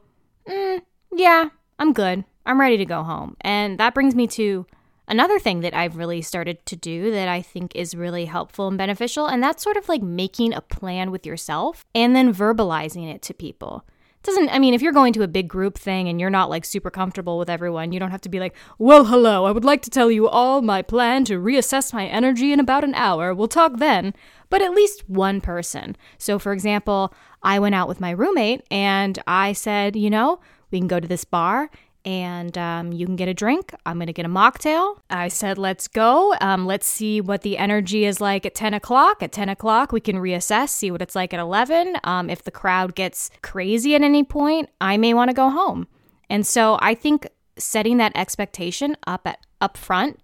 mm, 0.47 0.81
"Yeah, 1.11 1.49
I'm 1.79 1.93
good. 1.93 2.23
I'm 2.45 2.59
ready 2.59 2.77
to 2.77 2.85
go 2.85 3.03
home." 3.03 3.35
And 3.41 3.79
that 3.79 3.93
brings 3.93 4.15
me 4.15 4.27
to 4.27 4.65
another 5.07 5.39
thing 5.39 5.61
that 5.61 5.73
I've 5.73 5.97
really 5.97 6.21
started 6.21 6.65
to 6.65 6.75
do 6.75 7.11
that 7.11 7.27
I 7.27 7.41
think 7.41 7.75
is 7.75 7.95
really 7.95 8.25
helpful 8.25 8.67
and 8.67 8.77
beneficial, 8.77 9.27
and 9.27 9.41
that's 9.41 9.63
sort 9.63 9.77
of 9.77 9.89
like 9.89 10.01
making 10.01 10.53
a 10.53 10.61
plan 10.61 11.11
with 11.11 11.25
yourself 11.25 11.85
and 11.93 12.15
then 12.15 12.33
verbalizing 12.33 13.13
it 13.13 13.21
to 13.23 13.33
people. 13.33 13.85
Doesn't 14.25 14.49
i 14.49 14.57
mean 14.57 14.73
if 14.73 14.81
you're 14.81 14.91
going 14.91 15.13
to 15.13 15.21
a 15.21 15.27
big 15.27 15.47
group 15.47 15.77
thing 15.77 16.09
and 16.09 16.19
you're 16.19 16.31
not 16.31 16.49
like 16.49 16.65
super 16.65 16.89
comfortable 16.89 17.37
with 17.37 17.47
everyone 17.47 17.91
you 17.91 17.99
don't 17.99 18.09
have 18.09 18.21
to 18.21 18.29
be 18.29 18.39
like 18.39 18.55
well 18.79 19.05
hello 19.05 19.45
i 19.45 19.51
would 19.51 19.63
like 19.63 19.83
to 19.83 19.91
tell 19.91 20.09
you 20.09 20.27
all 20.27 20.63
my 20.63 20.81
plan 20.81 21.23
to 21.25 21.39
reassess 21.39 21.93
my 21.93 22.07
energy 22.07 22.51
in 22.51 22.59
about 22.59 22.83
an 22.83 22.95
hour. 22.95 23.35
We'll 23.35 23.47
talk 23.47 23.77
then. 23.77 24.15
But 24.49 24.63
at 24.63 24.71
least 24.71 25.07
one 25.07 25.41
person. 25.41 25.95
So 26.17 26.39
for 26.39 26.53
example 26.53 27.13
i 27.43 27.59
went 27.59 27.75
out 27.75 27.87
with 27.87 28.01
my 28.01 28.09
roommate 28.09 28.63
and 28.71 29.19
i 29.27 29.53
said 29.53 29.95
you 29.95 30.09
know 30.09 30.39
we 30.71 30.79
can 30.79 30.87
go 30.87 30.99
to 30.99 31.07
this 31.07 31.23
bar 31.23 31.69
and 32.05 32.55
um, 32.57 32.93
you 32.93 33.05
can 33.07 33.15
get 33.15 33.27
a 33.27 33.33
drink. 33.33 33.73
I'm 33.85 33.97
going 33.97 34.07
to 34.07 34.13
get 34.13 34.25
a 34.25 34.29
mocktail. 34.29 34.99
I 35.09 35.27
said, 35.27 35.57
let's 35.57 35.87
go. 35.87 36.35
Um, 36.39 36.67
let's 36.67 36.85
see 36.85 37.19
what 37.19 37.41
the 37.41 37.57
energy 37.57 38.05
is 38.05 38.21
like 38.21 38.45
at 38.45 38.53
10 38.53 38.75
o'clock. 38.75 39.23
At 39.23 39.31
10 39.31 39.49
o'clock, 39.49 39.91
we 39.91 39.99
can 39.99 40.17
reassess, 40.17 40.69
see 40.69 40.91
what 40.91 41.01
it's 41.01 41.15
like 41.15 41.33
at 41.33 41.39
11. 41.39 41.97
Um, 42.03 42.29
if 42.29 42.43
the 42.43 42.51
crowd 42.51 42.93
gets 42.93 43.31
crazy 43.41 43.95
at 43.95 44.03
any 44.03 44.23
point, 44.23 44.69
I 44.79 44.97
may 44.97 45.15
want 45.15 45.29
to 45.29 45.35
go 45.35 45.49
home. 45.49 45.87
And 46.29 46.45
so 46.45 46.77
I 46.79 46.93
think 46.93 47.27
setting 47.57 47.97
that 47.97 48.11
expectation 48.15 48.95
up 49.07 49.25
at 49.25 49.39
up 49.61 49.77
front 49.77 50.19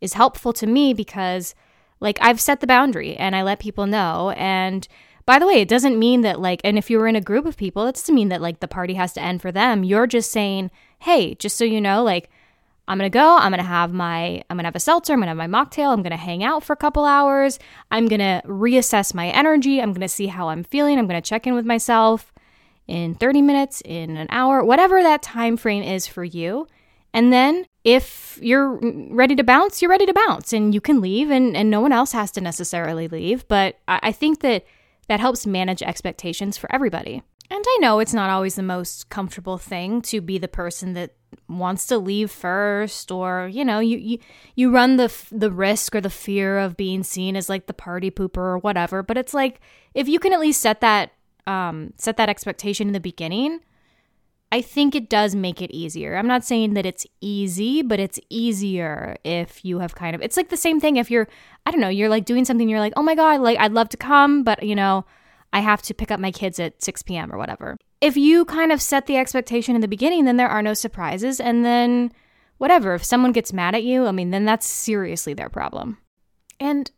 is 0.00 0.12
helpful 0.12 0.52
to 0.52 0.66
me 0.66 0.92
because 0.92 1.54
like 1.98 2.18
I've 2.20 2.40
set 2.40 2.60
the 2.60 2.66
boundary 2.66 3.16
and 3.16 3.34
I 3.34 3.42
let 3.42 3.58
people 3.58 3.86
know 3.86 4.30
and 4.36 4.86
by 5.24 5.40
the 5.40 5.46
way, 5.46 5.60
it 5.60 5.68
doesn't 5.68 5.98
mean 5.98 6.20
that 6.20 6.40
like 6.40 6.60
and 6.62 6.78
if 6.78 6.88
you 6.88 6.98
were 6.98 7.08
in 7.08 7.16
a 7.16 7.20
group 7.20 7.46
of 7.46 7.56
people, 7.56 7.86
it 7.86 7.96
doesn't 7.96 8.14
mean 8.14 8.28
that 8.28 8.40
like 8.40 8.60
the 8.60 8.68
party 8.68 8.94
has 8.94 9.12
to 9.14 9.22
end 9.22 9.42
for 9.42 9.50
them. 9.50 9.82
You're 9.82 10.06
just 10.06 10.30
saying, 10.30 10.70
hey, 11.00 11.34
just 11.34 11.56
so 11.56 11.64
you 11.64 11.80
know, 11.80 12.02
like, 12.02 12.30
I'm 12.88 12.98
gonna 12.98 13.10
go, 13.10 13.36
I'm 13.36 13.50
gonna 13.50 13.64
have 13.64 13.92
my, 13.92 14.42
I'm 14.48 14.56
gonna 14.56 14.68
have 14.68 14.76
a 14.76 14.80
seltzer, 14.80 15.12
I'm 15.12 15.20
gonna 15.20 15.34
have 15.34 15.50
my 15.50 15.64
mocktail, 15.64 15.92
I'm 15.92 16.02
gonna 16.02 16.16
hang 16.16 16.44
out 16.44 16.62
for 16.62 16.72
a 16.72 16.76
couple 16.76 17.04
hours, 17.04 17.58
I'm 17.90 18.06
gonna 18.06 18.42
reassess 18.44 19.12
my 19.12 19.28
energy, 19.28 19.80
I'm 19.80 19.92
gonna 19.92 20.08
see 20.08 20.28
how 20.28 20.48
I'm 20.50 20.62
feeling, 20.62 20.98
I'm 20.98 21.06
gonna 21.08 21.20
check 21.20 21.46
in 21.46 21.54
with 21.54 21.66
myself 21.66 22.32
in 22.86 23.16
30 23.16 23.42
minutes, 23.42 23.82
in 23.84 24.16
an 24.16 24.28
hour, 24.30 24.62
whatever 24.62 25.02
that 25.02 25.22
time 25.22 25.56
frame 25.56 25.82
is 25.82 26.06
for 26.06 26.22
you. 26.22 26.68
And 27.12 27.32
then 27.32 27.66
if 27.82 28.38
you're 28.42 28.78
ready 29.10 29.34
to 29.36 29.42
bounce, 29.42 29.80
you're 29.80 29.90
ready 29.90 30.06
to 30.06 30.12
bounce 30.12 30.52
and 30.52 30.74
you 30.74 30.80
can 30.80 31.00
leave 31.00 31.30
and, 31.30 31.56
and 31.56 31.70
no 31.70 31.80
one 31.80 31.92
else 31.92 32.12
has 32.12 32.30
to 32.32 32.40
necessarily 32.40 33.08
leave. 33.08 33.48
But 33.48 33.78
I, 33.88 34.00
I 34.02 34.12
think 34.12 34.40
that 34.40 34.64
that 35.08 35.20
helps 35.20 35.46
manage 35.46 35.82
expectations 35.82 36.56
for 36.58 36.72
everybody. 36.72 37.22
And 37.50 37.64
I 37.66 37.78
know 37.80 38.00
it's 38.00 38.14
not 38.14 38.30
always 38.30 38.56
the 38.56 38.62
most 38.62 39.08
comfortable 39.08 39.58
thing 39.58 40.02
to 40.02 40.20
be 40.20 40.38
the 40.38 40.48
person 40.48 40.94
that 40.94 41.12
wants 41.48 41.86
to 41.86 41.98
leave 41.98 42.30
first 42.30 43.12
or 43.12 43.48
you 43.52 43.64
know 43.64 43.78
you 43.78 43.98
you, 43.98 44.18
you 44.54 44.70
run 44.70 44.96
the 44.96 45.12
the 45.30 45.50
risk 45.50 45.94
or 45.94 46.00
the 46.00 46.10
fear 46.10 46.58
of 46.58 46.76
being 46.76 47.02
seen 47.02 47.36
as 47.36 47.48
like 47.48 47.66
the 47.66 47.74
party 47.74 48.10
pooper 48.10 48.38
or 48.38 48.58
whatever 48.58 49.02
but 49.02 49.16
it's 49.16 49.34
like 49.34 49.60
if 49.94 50.08
you 50.08 50.18
can 50.18 50.32
at 50.32 50.40
least 50.40 50.60
set 50.60 50.80
that 50.80 51.12
um 51.46 51.92
set 51.98 52.16
that 52.16 52.28
expectation 52.28 52.88
in 52.88 52.92
the 52.92 53.00
beginning 53.00 53.60
I 54.52 54.62
think 54.62 54.94
it 54.94 55.10
does 55.10 55.34
make 55.34 55.60
it 55.60 55.72
easier. 55.72 56.16
I'm 56.16 56.28
not 56.28 56.44
saying 56.44 56.74
that 56.74 56.86
it's 56.86 57.04
easy, 57.20 57.82
but 57.82 57.98
it's 57.98 58.20
easier 58.30 59.16
if 59.24 59.64
you 59.64 59.80
have 59.80 59.96
kind 59.96 60.14
of 60.14 60.22
it's 60.22 60.36
like 60.36 60.50
the 60.50 60.56
same 60.56 60.78
thing 60.78 60.96
if 60.96 61.10
you're 61.10 61.26
I 61.66 61.72
don't 61.72 61.80
know, 61.80 61.88
you're 61.88 62.08
like 62.08 62.24
doing 62.24 62.44
something 62.44 62.68
you're 62.68 62.80
like, 62.80 62.92
"Oh 62.96 63.02
my 63.02 63.16
god, 63.16 63.40
like 63.40 63.58
I'd 63.58 63.72
love 63.72 63.88
to 63.90 63.96
come, 63.96 64.44
but 64.44 64.62
you 64.62 64.76
know, 64.76 65.04
I 65.52 65.60
have 65.60 65.82
to 65.82 65.94
pick 65.94 66.10
up 66.10 66.20
my 66.20 66.30
kids 66.30 66.58
at 66.60 66.82
6 66.82 67.02
p.m. 67.02 67.32
or 67.32 67.38
whatever. 67.38 67.76
If 68.00 68.16
you 68.16 68.44
kind 68.44 68.72
of 68.72 68.82
set 68.82 69.06
the 69.06 69.16
expectation 69.16 69.74
in 69.74 69.80
the 69.80 69.88
beginning, 69.88 70.24
then 70.24 70.36
there 70.36 70.48
are 70.48 70.62
no 70.62 70.74
surprises. 70.74 71.40
And 71.40 71.64
then, 71.64 72.12
whatever, 72.58 72.94
if 72.94 73.04
someone 73.04 73.32
gets 73.32 73.52
mad 73.52 73.74
at 73.74 73.82
you, 73.84 74.06
I 74.06 74.12
mean, 74.12 74.30
then 74.30 74.44
that's 74.44 74.66
seriously 74.66 75.34
their 75.34 75.48
problem. 75.48 75.98
And 76.60 76.90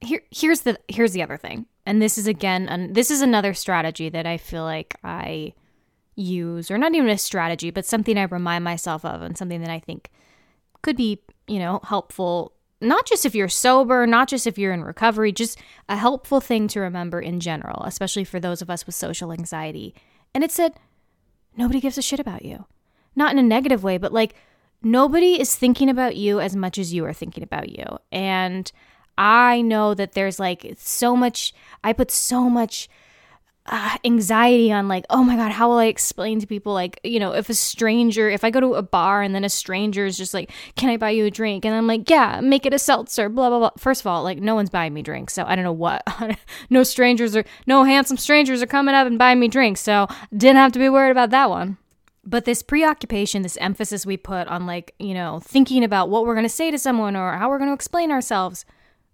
here, 0.00 0.22
here's 0.30 0.60
the 0.60 0.78
here's 0.88 1.12
the 1.12 1.22
other 1.22 1.36
thing. 1.36 1.66
And 1.86 2.00
this 2.00 2.16
is 2.16 2.26
again, 2.26 2.68
an, 2.68 2.92
this 2.92 3.10
is 3.10 3.20
another 3.20 3.52
strategy 3.52 4.08
that 4.08 4.26
I 4.26 4.38
feel 4.38 4.62
like 4.62 4.96
I 5.02 5.52
use, 6.14 6.70
or 6.70 6.78
not 6.78 6.94
even 6.94 7.10
a 7.10 7.18
strategy, 7.18 7.70
but 7.70 7.84
something 7.84 8.16
I 8.16 8.24
remind 8.24 8.64
myself 8.64 9.04
of, 9.04 9.22
and 9.22 9.36
something 9.36 9.60
that 9.60 9.70
I 9.70 9.80
think 9.80 10.10
could 10.82 10.96
be, 10.96 11.20
you 11.46 11.58
know, 11.58 11.80
helpful 11.82 12.52
not 12.80 13.06
just 13.06 13.24
if 13.24 13.34
you're 13.34 13.48
sober, 13.48 14.06
not 14.06 14.28
just 14.28 14.46
if 14.46 14.58
you're 14.58 14.72
in 14.72 14.84
recovery, 14.84 15.32
just 15.32 15.58
a 15.88 15.96
helpful 15.96 16.40
thing 16.40 16.68
to 16.68 16.80
remember 16.80 17.20
in 17.20 17.40
general, 17.40 17.82
especially 17.84 18.24
for 18.24 18.40
those 18.40 18.60
of 18.60 18.70
us 18.70 18.86
with 18.86 18.94
social 18.94 19.32
anxiety. 19.32 19.94
And 20.34 20.44
it 20.44 20.50
said, 20.50 20.74
nobody 21.56 21.80
gives 21.80 21.98
a 21.98 22.02
shit 22.02 22.20
about 22.20 22.44
you. 22.44 22.66
Not 23.16 23.32
in 23.32 23.38
a 23.38 23.42
negative 23.42 23.82
way, 23.84 23.98
but 23.98 24.12
like 24.12 24.34
nobody 24.82 25.40
is 25.40 25.54
thinking 25.54 25.88
about 25.88 26.16
you 26.16 26.40
as 26.40 26.56
much 26.56 26.78
as 26.78 26.92
you 26.92 27.04
are 27.04 27.12
thinking 27.12 27.42
about 27.42 27.70
you. 27.70 27.84
And 28.10 28.70
I 29.16 29.62
know 29.62 29.94
that 29.94 30.12
there's 30.12 30.40
like 30.40 30.74
so 30.78 31.16
much, 31.16 31.54
I 31.82 31.92
put 31.92 32.10
so 32.10 32.50
much 32.50 32.88
uh, 33.66 33.96
anxiety 34.04 34.70
on 34.70 34.88
like 34.88 35.06
oh 35.08 35.24
my 35.24 35.36
god 35.36 35.50
how 35.50 35.68
will 35.68 35.78
i 35.78 35.86
explain 35.86 36.38
to 36.38 36.46
people 36.46 36.74
like 36.74 37.00
you 37.02 37.18
know 37.18 37.32
if 37.32 37.48
a 37.48 37.54
stranger 37.54 38.28
if 38.28 38.44
i 38.44 38.50
go 38.50 38.60
to 38.60 38.74
a 38.74 38.82
bar 38.82 39.22
and 39.22 39.34
then 39.34 39.42
a 39.42 39.48
stranger 39.48 40.04
is 40.04 40.18
just 40.18 40.34
like 40.34 40.50
can 40.76 40.90
i 40.90 40.98
buy 40.98 41.08
you 41.08 41.24
a 41.24 41.30
drink? 41.30 41.64
And 41.64 41.74
i'm 41.74 41.86
like 41.86 42.10
yeah 42.10 42.40
make 42.42 42.66
it 42.66 42.74
a 42.74 42.78
seltzer 42.78 43.30
blah 43.30 43.48
blah 43.48 43.58
blah. 43.58 43.70
First 43.78 44.02
of 44.02 44.06
all 44.06 44.22
like 44.22 44.38
no 44.38 44.54
one's 44.54 44.68
buying 44.68 44.92
me 44.92 45.02
drinks 45.02 45.32
so 45.32 45.44
i 45.46 45.56
don't 45.56 45.64
know 45.64 45.72
what 45.72 46.02
no 46.70 46.82
strangers 46.82 47.34
are 47.34 47.44
no 47.66 47.84
handsome 47.84 48.18
strangers 48.18 48.62
are 48.62 48.66
coming 48.66 48.94
up 48.94 49.06
and 49.06 49.18
buying 49.18 49.40
me 49.40 49.48
drinks 49.48 49.80
so 49.80 50.08
didn't 50.36 50.56
have 50.56 50.72
to 50.72 50.78
be 50.78 50.88
worried 50.88 51.10
about 51.10 51.30
that 51.30 51.48
one. 51.48 51.78
But 52.26 52.44
this 52.44 52.62
preoccupation 52.62 53.42
this 53.42 53.58
emphasis 53.58 54.04
we 54.04 54.16
put 54.18 54.46
on 54.48 54.66
like 54.66 54.94
you 54.98 55.14
know 55.14 55.40
thinking 55.40 55.82
about 55.82 56.10
what 56.10 56.26
we're 56.26 56.34
going 56.34 56.44
to 56.44 56.50
say 56.50 56.70
to 56.70 56.78
someone 56.78 57.16
or 57.16 57.32
how 57.32 57.48
we're 57.48 57.58
going 57.58 57.70
to 57.70 57.74
explain 57.74 58.10
ourselves 58.10 58.66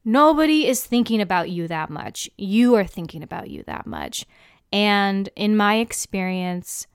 Nobody 0.05 0.67
is 0.67 0.85
thinking 0.85 1.21
about 1.21 1.51
you 1.51 1.69
that 1.69 1.91
much. 1.91 2.31
You 2.39 2.75
are 2.75 2.87
thinking 2.87 3.23
about 3.23 3.51
you 3.51 3.63
that 3.67 3.87
much. 3.87 4.25
And 4.73 5.29
in 5.37 5.57
my 5.57 5.77
experience, 5.77 6.87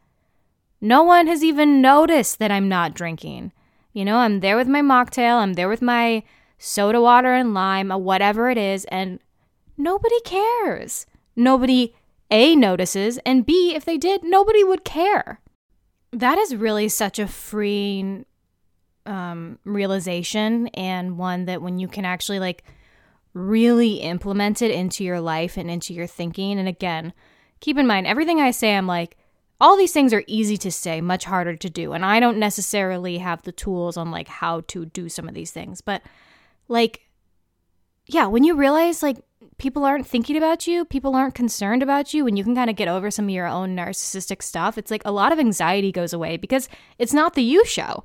no 0.81 1.03
one 1.03 1.27
has 1.27 1.43
even 1.43 1.81
noticed 1.81 2.39
that 2.39 2.51
I'm 2.51 2.69
not 2.69 2.93
drinking. 2.93 3.51
You 3.93 4.05
know, 4.05 4.17
I'm 4.17 4.39
there 4.39 4.57
with 4.57 4.67
my 4.67 4.81
mocktail, 4.81 5.37
I'm 5.37 5.53
there 5.53 5.69
with 5.69 5.81
my 5.81 6.23
soda 6.57 7.01
water 7.01 7.33
and 7.33 7.53
lime, 7.53 7.91
or 7.91 7.97
whatever 7.97 8.49
it 8.49 8.57
is, 8.57 8.85
and 8.85 9.19
nobody 9.77 10.19
cares. 10.21 11.05
Nobody, 11.35 11.93
A, 12.31 12.55
notices, 12.55 13.19
and 13.25 13.45
B, 13.45 13.73
if 13.75 13.85
they 13.85 13.97
did, 13.97 14.23
nobody 14.23 14.63
would 14.63 14.83
care. 14.83 15.39
That 16.11 16.37
is 16.37 16.55
really 16.55 16.89
such 16.89 17.19
a 17.19 17.27
freeing 17.27 18.25
um, 19.05 19.59
realization, 19.63 20.67
and 20.67 21.17
one 21.17 21.45
that 21.45 21.61
when 21.61 21.77
you 21.77 21.87
can 21.87 22.05
actually 22.05 22.39
like 22.39 22.63
really 23.35 23.95
implement 23.95 24.61
it 24.61 24.71
into 24.71 25.03
your 25.03 25.19
life 25.19 25.57
and 25.57 25.69
into 25.69 25.93
your 25.93 26.07
thinking. 26.07 26.57
And 26.57 26.67
again, 26.67 27.13
keep 27.59 27.77
in 27.77 27.85
mind, 27.85 28.07
everything 28.07 28.39
I 28.39 28.49
say, 28.49 28.75
I'm 28.75 28.87
like, 28.87 29.17
all 29.59 29.77
these 29.77 29.91
things 29.91 30.13
are 30.13 30.23
easy 30.25 30.57
to 30.57 30.71
say, 30.71 31.01
much 31.01 31.25
harder 31.25 31.55
to 31.55 31.69
do. 31.69 31.91
And 31.91 32.05
I 32.05 32.19
don't 32.19 32.37
necessarily 32.37 33.19
have 33.19 33.43
the 33.43 33.51
tools 33.51 33.97
on 33.97 34.09
like 34.09 34.29
how 34.29 34.61
to 34.67 34.85
do 34.85 35.09
some 35.09 35.27
of 35.27 35.35
these 35.35 35.51
things. 35.51 35.81
But 35.81 36.01
like, 36.69 37.01
yeah, 38.07 38.25
when 38.25 38.43
you 38.43 38.55
realize 38.55 39.03
like 39.03 39.17
people 39.57 39.83
aren't 39.83 40.07
thinking 40.07 40.37
about 40.37 40.65
you, 40.65 40.85
people 40.85 41.15
aren't 41.15 41.35
concerned 41.35 41.83
about 41.83 42.13
you, 42.13 42.27
and 42.27 42.37
you 42.37 42.43
can 42.43 42.55
kind 42.55 42.69
of 42.69 42.75
get 42.75 42.87
over 42.87 43.11
some 43.11 43.25
of 43.25 43.31
your 43.31 43.47
own 43.47 43.75
narcissistic 43.75 44.41
stuff, 44.41 44.77
it's 44.77 44.91
like 44.91 45.03
a 45.05 45.11
lot 45.11 45.31
of 45.31 45.39
anxiety 45.39 45.91
goes 45.91 46.13
away 46.13 46.37
because 46.37 46.69
it's 46.99 47.13
not 47.13 47.33
the 47.33 47.43
you 47.43 47.65
show. 47.65 48.03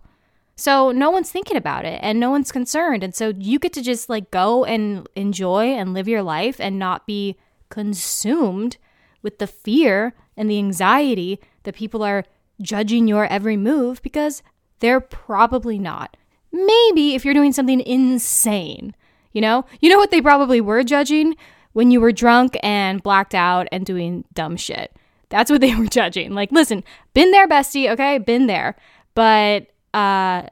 So 0.60 0.90
no 0.90 1.08
one's 1.10 1.30
thinking 1.30 1.56
about 1.56 1.86
it 1.86 1.98
and 2.02 2.20
no 2.20 2.28
one's 2.28 2.52
concerned. 2.52 3.02
And 3.02 3.14
so 3.14 3.32
you 3.34 3.58
get 3.58 3.72
to 3.72 3.82
just 3.82 4.10
like 4.10 4.30
go 4.30 4.66
and 4.66 5.08
enjoy 5.16 5.68
and 5.68 5.94
live 5.94 6.06
your 6.06 6.22
life 6.22 6.60
and 6.60 6.78
not 6.78 7.06
be 7.06 7.38
consumed 7.70 8.76
with 9.22 9.38
the 9.38 9.46
fear 9.46 10.12
and 10.36 10.50
the 10.50 10.58
anxiety 10.58 11.40
that 11.62 11.76
people 11.76 12.02
are 12.02 12.26
judging 12.60 13.08
your 13.08 13.24
every 13.24 13.56
move 13.56 14.02
because 14.02 14.42
they're 14.80 15.00
probably 15.00 15.78
not. 15.78 16.18
Maybe 16.52 17.14
if 17.14 17.24
you're 17.24 17.32
doing 17.32 17.54
something 17.54 17.80
insane, 17.80 18.94
you 19.32 19.40
know? 19.40 19.64
You 19.80 19.88
know 19.88 19.96
what 19.96 20.10
they 20.10 20.20
probably 20.20 20.60
were 20.60 20.82
judging? 20.82 21.36
When 21.72 21.90
you 21.90 22.02
were 22.02 22.12
drunk 22.12 22.58
and 22.62 23.02
blacked 23.02 23.34
out 23.34 23.66
and 23.72 23.86
doing 23.86 24.26
dumb 24.34 24.58
shit. 24.58 24.94
That's 25.30 25.50
what 25.50 25.62
they 25.62 25.74
were 25.78 25.86
judging. 25.86 26.34
Like, 26.34 26.52
listen, 26.52 26.84
been 27.14 27.30
there, 27.30 27.48
bestie, 27.48 27.90
okay? 27.90 28.18
Been 28.18 28.46
there. 28.46 28.76
But 29.14 29.69
uh 29.94 30.42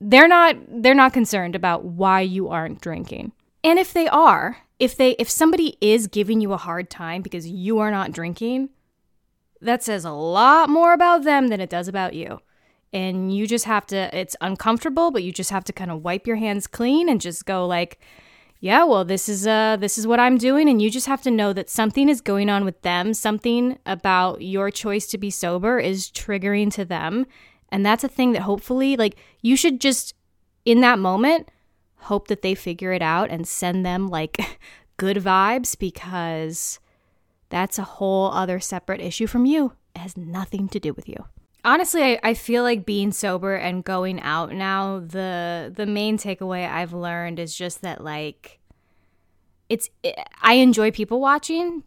they're 0.00 0.28
not 0.28 0.56
they're 0.68 0.94
not 0.94 1.12
concerned 1.12 1.54
about 1.54 1.84
why 1.84 2.20
you 2.20 2.48
aren't 2.48 2.80
drinking. 2.80 3.32
And 3.62 3.78
if 3.78 3.92
they 3.92 4.06
are, 4.08 4.58
if 4.78 4.96
they 4.96 5.12
if 5.12 5.30
somebody 5.30 5.76
is 5.80 6.06
giving 6.06 6.40
you 6.40 6.52
a 6.52 6.58
hard 6.58 6.90
time 6.90 7.22
because 7.22 7.48
you 7.48 7.78
are 7.78 7.90
not 7.90 8.12
drinking, 8.12 8.70
that 9.60 9.82
says 9.82 10.04
a 10.04 10.10
lot 10.10 10.68
more 10.68 10.92
about 10.92 11.24
them 11.24 11.48
than 11.48 11.60
it 11.60 11.70
does 11.70 11.88
about 11.88 12.14
you. 12.14 12.40
And 12.92 13.34
you 13.34 13.46
just 13.46 13.64
have 13.64 13.86
to 13.86 14.14
it's 14.16 14.36
uncomfortable, 14.40 15.10
but 15.10 15.22
you 15.22 15.32
just 15.32 15.50
have 15.50 15.64
to 15.64 15.72
kind 15.72 15.90
of 15.90 16.04
wipe 16.04 16.26
your 16.26 16.36
hands 16.36 16.66
clean 16.66 17.08
and 17.08 17.20
just 17.20 17.46
go 17.46 17.66
like, 17.66 17.98
yeah, 18.60 18.84
well, 18.84 19.04
this 19.04 19.28
is 19.28 19.46
uh 19.46 19.76
this 19.76 19.96
is 19.96 20.06
what 20.06 20.20
I'm 20.20 20.36
doing 20.36 20.68
and 20.68 20.82
you 20.82 20.90
just 20.90 21.06
have 21.06 21.22
to 21.22 21.30
know 21.30 21.54
that 21.54 21.70
something 21.70 22.08
is 22.10 22.20
going 22.20 22.50
on 22.50 22.64
with 22.64 22.82
them, 22.82 23.14
something 23.14 23.78
about 23.86 24.42
your 24.42 24.70
choice 24.70 25.06
to 25.08 25.18
be 25.18 25.30
sober 25.30 25.78
is 25.78 26.10
triggering 26.10 26.70
to 26.74 26.84
them. 26.84 27.26
And 27.74 27.84
that's 27.84 28.04
a 28.04 28.08
thing 28.08 28.30
that 28.34 28.42
hopefully 28.42 28.96
like 28.96 29.16
you 29.42 29.56
should 29.56 29.80
just 29.80 30.14
in 30.64 30.80
that 30.82 30.96
moment 30.96 31.50
hope 31.96 32.28
that 32.28 32.40
they 32.40 32.54
figure 32.54 32.92
it 32.92 33.02
out 33.02 33.30
and 33.30 33.48
send 33.48 33.84
them 33.84 34.06
like 34.06 34.38
good 34.96 35.16
vibes 35.16 35.76
because 35.76 36.78
that's 37.48 37.76
a 37.76 37.82
whole 37.82 38.30
other 38.30 38.60
separate 38.60 39.00
issue 39.00 39.26
from 39.26 39.44
you. 39.44 39.72
It 39.96 39.98
has 39.98 40.16
nothing 40.16 40.68
to 40.68 40.78
do 40.78 40.92
with 40.92 41.08
you. 41.08 41.16
Honestly, 41.64 42.00
I, 42.00 42.20
I 42.22 42.34
feel 42.34 42.62
like 42.62 42.86
being 42.86 43.10
sober 43.10 43.56
and 43.56 43.82
going 43.82 44.20
out 44.20 44.52
now, 44.52 45.00
the 45.00 45.72
the 45.74 45.84
main 45.84 46.16
takeaway 46.16 46.70
I've 46.70 46.92
learned 46.92 47.40
is 47.40 47.56
just 47.56 47.82
that 47.82 48.04
like 48.04 48.60
it's 49.68 49.90
it, 50.04 50.14
I 50.40 50.54
enjoy 50.54 50.92
people 50.92 51.20
watching 51.20 51.82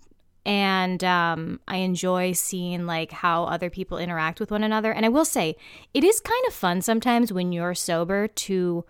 and 0.47 1.03
um, 1.03 1.59
I 1.67 1.77
enjoy 1.77 2.31
seeing 2.31 2.85
like 2.85 3.11
how 3.11 3.43
other 3.43 3.69
people 3.69 3.97
interact 3.97 4.39
with 4.39 4.49
one 4.49 4.63
another. 4.63 4.93
And 4.93 5.05
I 5.05 5.09
will 5.09 5.25
say, 5.25 5.57
it 5.93 6.05
is 6.05 6.21
kind 6.21 6.43
of 6.47 6.53
fun 6.53 6.81
sometimes 6.81 7.33
when 7.33 7.51
you're 7.51 7.75
sober 7.75 8.29
to 8.29 8.85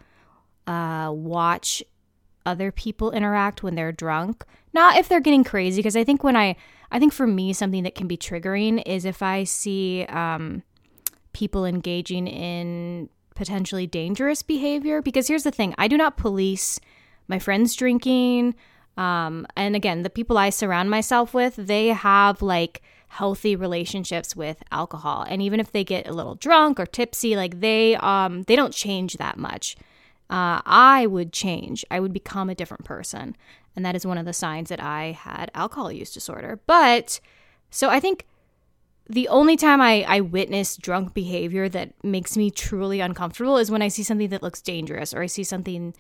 uh, 0.68 1.10
watch 1.12 1.84
other 2.46 2.72
people 2.72 3.10
interact 3.10 3.64
when 3.64 3.74
they're 3.74 3.92
drunk. 3.92 4.46
Not 4.72 4.98
if 4.98 5.10
they're 5.10 5.20
getting 5.20 5.44
crazy, 5.44 5.80
because 5.80 5.96
I 5.96 6.04
think 6.04 6.24
when 6.24 6.36
I, 6.36 6.56
I 6.92 7.00
think 7.00 7.12
for 7.12 7.26
me, 7.26 7.54
something 7.54 7.82
that 7.84 7.96
can 7.96 8.08
be 8.08 8.18
triggering 8.18 8.84
is 8.86 9.04
if 9.04 9.24
I 9.24 9.44
see 9.44 10.06
um, 10.10 10.62
people 11.34 11.66
engaging 11.66 12.28
in 12.28 13.10
potentially 13.34 13.88
dangerous 13.88 14.44
behavior. 14.44 15.02
Because 15.02 15.28
here's 15.28 15.44
the 15.44 15.50
thing 15.50 15.74
I 15.80 15.88
do 15.88 15.98
not 15.98 16.18
police 16.18 16.80
my 17.28 17.40
friends 17.40 17.76
drinking. 17.76 18.54
Um, 18.98 19.46
and 19.56 19.76
again, 19.76 20.04
the 20.04 20.10
people 20.10 20.38
I 20.38 20.50
surround 20.50 20.90
myself 20.90 21.34
with, 21.34 21.56
they 21.56 21.88
have 21.88 22.42
like 22.42 22.82
healthy 23.10 23.56
relationships 23.56 24.36
with 24.36 24.64
alcohol. 24.72 25.26
And 25.30 25.42
even 25.42 25.60
if 25.60 25.72
they 25.72 25.84
get 25.84 26.08
a 26.08 26.14
little 26.14 26.36
drunk 26.36 26.80
or 26.80 26.86
tipsy, 26.86 27.36
like 27.36 27.62
they 27.62 27.96
um 27.98 28.44
they 28.44 28.56
don't 28.56 28.74
change 28.74 29.18
that 29.18 29.38
much 29.38 29.78
uh, 30.30 30.62
I 30.66 31.06
would 31.08 31.32
change. 31.32 31.86
I 31.90 32.00
would 32.00 32.14
become 32.14 32.50
a 32.50 32.56
different 32.56 32.84
person. 32.84 33.36
And 33.76 33.86
that 33.86 33.96
is 33.96 34.06
one 34.06 34.18
of 34.18 34.26
the 34.26 34.34
signs 34.34 34.70
that 34.70 34.82
I 34.82 35.12
had 35.12 35.52
alcohol 35.54 35.92
use 35.92 36.14
disorder. 36.14 36.60
But 36.68 37.20
so 37.70 37.90
I 37.90 38.00
think 38.00 38.26
the 39.10 39.28
only 39.30 39.56
time 39.56 39.80
I, 39.80 40.04
I 40.08 40.20
witness 40.20 40.76
drunk 40.76 41.14
behavior 41.14 41.70
that 41.70 41.94
makes 42.04 42.36
me 42.36 42.52
truly 42.52 43.00
uncomfortable 43.00 43.58
is 43.58 43.72
when 43.72 43.82
I 43.82 43.88
see 43.88 44.04
something 44.04 44.30
that 44.30 44.44
looks 44.44 44.62
dangerous 44.62 45.14
or 45.14 45.22
I 45.22 45.28
see 45.28 45.44
something, 45.46 45.94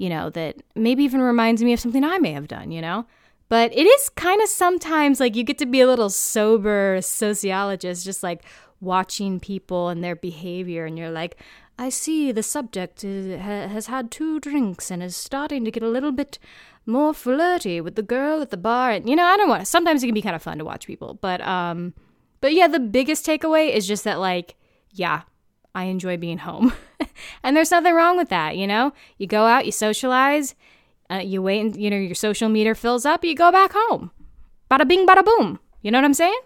you 0.00 0.08
know, 0.08 0.30
that 0.30 0.56
maybe 0.74 1.04
even 1.04 1.20
reminds 1.20 1.62
me 1.62 1.74
of 1.74 1.78
something 1.78 2.02
I 2.02 2.18
may 2.18 2.32
have 2.32 2.48
done, 2.48 2.72
you 2.72 2.80
know? 2.80 3.04
But 3.50 3.70
it 3.76 3.84
is 3.84 4.08
kind 4.08 4.40
of 4.40 4.48
sometimes 4.48 5.20
like 5.20 5.36
you 5.36 5.44
get 5.44 5.58
to 5.58 5.66
be 5.66 5.82
a 5.82 5.86
little 5.86 6.08
sober 6.08 7.00
sociologist, 7.02 8.06
just 8.06 8.22
like 8.22 8.42
watching 8.80 9.38
people 9.38 9.90
and 9.90 10.02
their 10.02 10.16
behavior, 10.16 10.86
and 10.86 10.98
you're 10.98 11.10
like, 11.10 11.36
I 11.78 11.90
see 11.90 12.32
the 12.32 12.42
subject 12.42 13.04
is, 13.04 13.38
ha, 13.42 13.68
has 13.68 13.88
had 13.88 14.10
two 14.10 14.40
drinks 14.40 14.90
and 14.90 15.02
is 15.02 15.16
starting 15.16 15.66
to 15.66 15.70
get 15.70 15.82
a 15.82 15.88
little 15.88 16.12
bit 16.12 16.38
more 16.86 17.12
flirty 17.12 17.78
with 17.82 17.94
the 17.94 18.02
girl 18.02 18.40
at 18.40 18.48
the 18.48 18.56
bar. 18.56 18.92
And, 18.92 19.06
you 19.06 19.14
know, 19.14 19.24
I 19.24 19.36
don't 19.36 19.50
want. 19.50 19.68
Sometimes 19.68 20.02
it 20.02 20.06
can 20.06 20.14
be 20.14 20.22
kind 20.22 20.36
of 20.36 20.42
fun 20.42 20.56
to 20.58 20.64
watch 20.64 20.86
people, 20.86 21.18
but 21.20 21.42
um, 21.42 21.92
but 22.40 22.54
yeah, 22.54 22.68
the 22.68 22.80
biggest 22.80 23.26
takeaway 23.26 23.70
is 23.70 23.86
just 23.86 24.04
that 24.04 24.18
like, 24.18 24.56
yeah, 24.92 25.22
I 25.74 25.84
enjoy 25.84 26.16
being 26.16 26.38
home, 26.38 26.72
and 27.42 27.56
there's 27.56 27.70
nothing 27.70 27.94
wrong 27.94 28.16
with 28.16 28.28
that. 28.28 28.56
You 28.56 28.66
know, 28.66 28.92
you 29.18 29.26
go 29.26 29.46
out, 29.46 29.66
you 29.66 29.72
socialize, 29.72 30.54
uh, 31.10 31.16
you 31.16 31.42
wait, 31.42 31.60
and 31.60 31.76
you 31.76 31.90
know 31.90 31.96
your 31.96 32.14
social 32.14 32.48
meter 32.48 32.74
fills 32.74 33.04
up, 33.06 33.24
you 33.24 33.34
go 33.34 33.52
back 33.52 33.72
home. 33.74 34.10
Bada 34.70 34.86
bing, 34.86 35.06
bada 35.06 35.24
boom. 35.24 35.58
You 35.82 35.90
know 35.90 35.98
what 35.98 36.04
I'm 36.04 36.14
saying? 36.14 36.40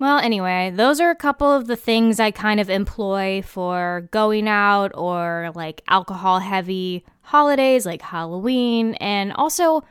Well, 0.00 0.18
anyway, 0.18 0.72
those 0.74 1.00
are 1.00 1.10
a 1.10 1.16
couple 1.16 1.52
of 1.52 1.66
the 1.66 1.74
things 1.74 2.20
I 2.20 2.30
kind 2.30 2.60
of 2.60 2.70
employ 2.70 3.42
for 3.42 4.08
going 4.12 4.46
out 4.46 4.92
or 4.94 5.50
like 5.56 5.82
alcohol 5.88 6.38
heavy 6.38 7.04
holidays 7.22 7.84
like 7.84 8.00
Halloween 8.00 8.94
and 8.94 9.32
also 9.34 9.84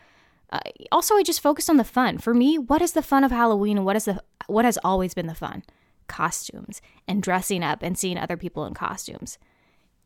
uh, 0.49 0.59
also 0.91 1.15
I 1.15 1.23
just 1.23 1.41
focus 1.41 1.69
on 1.69 1.77
the 1.77 1.83
fun. 1.83 2.17
For 2.17 2.33
me, 2.33 2.57
what 2.57 2.81
is 2.81 2.93
the 2.93 3.01
fun 3.01 3.23
of 3.23 3.31
Halloween 3.31 3.77
and 3.77 3.85
what 3.85 3.97
is 3.97 4.05
the 4.05 4.23
what 4.47 4.63
has 4.63 4.79
always 4.83 5.13
been 5.13 5.27
the 5.27 5.35
fun? 5.35 5.63
Costumes 6.07 6.81
and 7.07 7.21
dressing 7.21 7.63
up 7.63 7.83
and 7.83 7.97
seeing 7.97 8.17
other 8.17 8.37
people 8.37 8.65
in 8.65 8.73
costumes. 8.73 9.37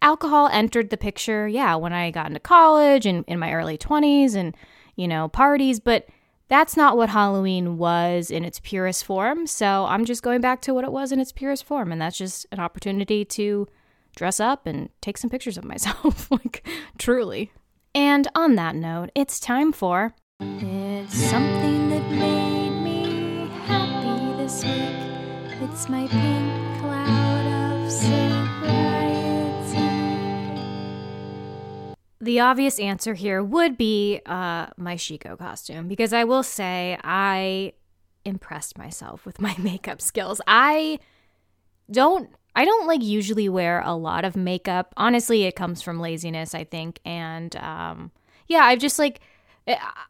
Alcohol 0.02 0.50
entered 0.52 0.90
the 0.90 0.98
picture, 0.98 1.48
yeah, 1.48 1.76
when 1.76 1.94
I 1.94 2.10
got 2.12 2.28
into 2.28 2.40
college 2.40 3.06
and 3.06 3.24
in 3.28 3.38
my 3.38 3.54
early 3.54 3.78
20s 3.78 4.36
and 4.36 4.56
you 4.96 5.08
know, 5.08 5.28
parties, 5.28 5.80
but 5.80 6.08
that's 6.48 6.76
not 6.76 6.98
what 6.98 7.10
Halloween 7.10 7.78
was 7.78 8.30
in 8.30 8.44
its 8.44 8.60
purest 8.60 9.06
form. 9.06 9.48
So 9.48 9.86
I'm 9.86 10.06
just 10.06 10.22
going 10.22 10.42
back 10.42 10.62
to 10.62 10.74
what 10.74 10.84
it 10.84 10.92
was 10.92 11.12
in 11.12 11.20
its 11.20 11.32
purest 11.32 11.64
form. 11.64 11.92
And 11.92 12.02
that's 12.02 12.18
just 12.18 12.46
an 12.52 12.60
opportunity 12.60 13.24
to 13.26 13.68
dress 14.16 14.40
up 14.40 14.68
and 14.68 14.90
take 15.02 15.18
some 15.18 15.30
pictures 15.30 15.58
of 15.58 15.64
myself. 15.64 16.30
like, 16.32 16.68
truly. 16.98 17.52
And 17.96 18.28
on 18.36 18.56
that 18.56 18.76
note, 18.76 19.12
it's 19.16 19.40
time 19.40 19.72
for. 19.72 20.14
It's 20.40 21.16
something 21.16 21.90
that 21.90 22.10
made 22.12 22.82
me 22.82 23.50
happy 23.66 24.38
this 24.38 24.64
week. 24.64 25.01
It's 25.72 25.88
my 25.88 26.06
pink 26.08 26.80
cloud 26.82 27.46
of 27.46 27.72
the 32.20 32.40
obvious 32.40 32.80
answer 32.80 33.14
here 33.14 33.44
would 33.44 33.78
be 33.78 34.22
uh, 34.26 34.68
my 34.78 34.96
Shego 34.96 35.38
costume 35.38 35.88
because 35.88 36.14
I 36.14 36.24
will 36.24 36.44
say 36.44 36.98
I 37.04 37.74
impressed 38.26 38.78
myself 38.78 39.26
with 39.26 39.42
my 39.42 39.56
makeup 39.60 40.02
skills. 40.02 40.40
I 40.46 41.00
don't 41.90 42.30
I 42.56 42.66
don't 42.66 42.86
like 42.86 43.02
usually 43.02 43.50
wear 43.50 43.82
a 43.84 43.96
lot 43.96 44.26
of 44.26 44.36
makeup. 44.36 44.94
Honestly, 44.98 45.44
it 45.44 45.56
comes 45.56 45.82
from 45.82 46.00
laziness, 46.00 46.54
I 46.54 46.66
think. 46.66 47.00
And 47.06 47.56
um, 47.56 48.12
yeah, 48.48 48.66
I've 48.66 48.80
just 48.80 49.00
like 49.00 49.22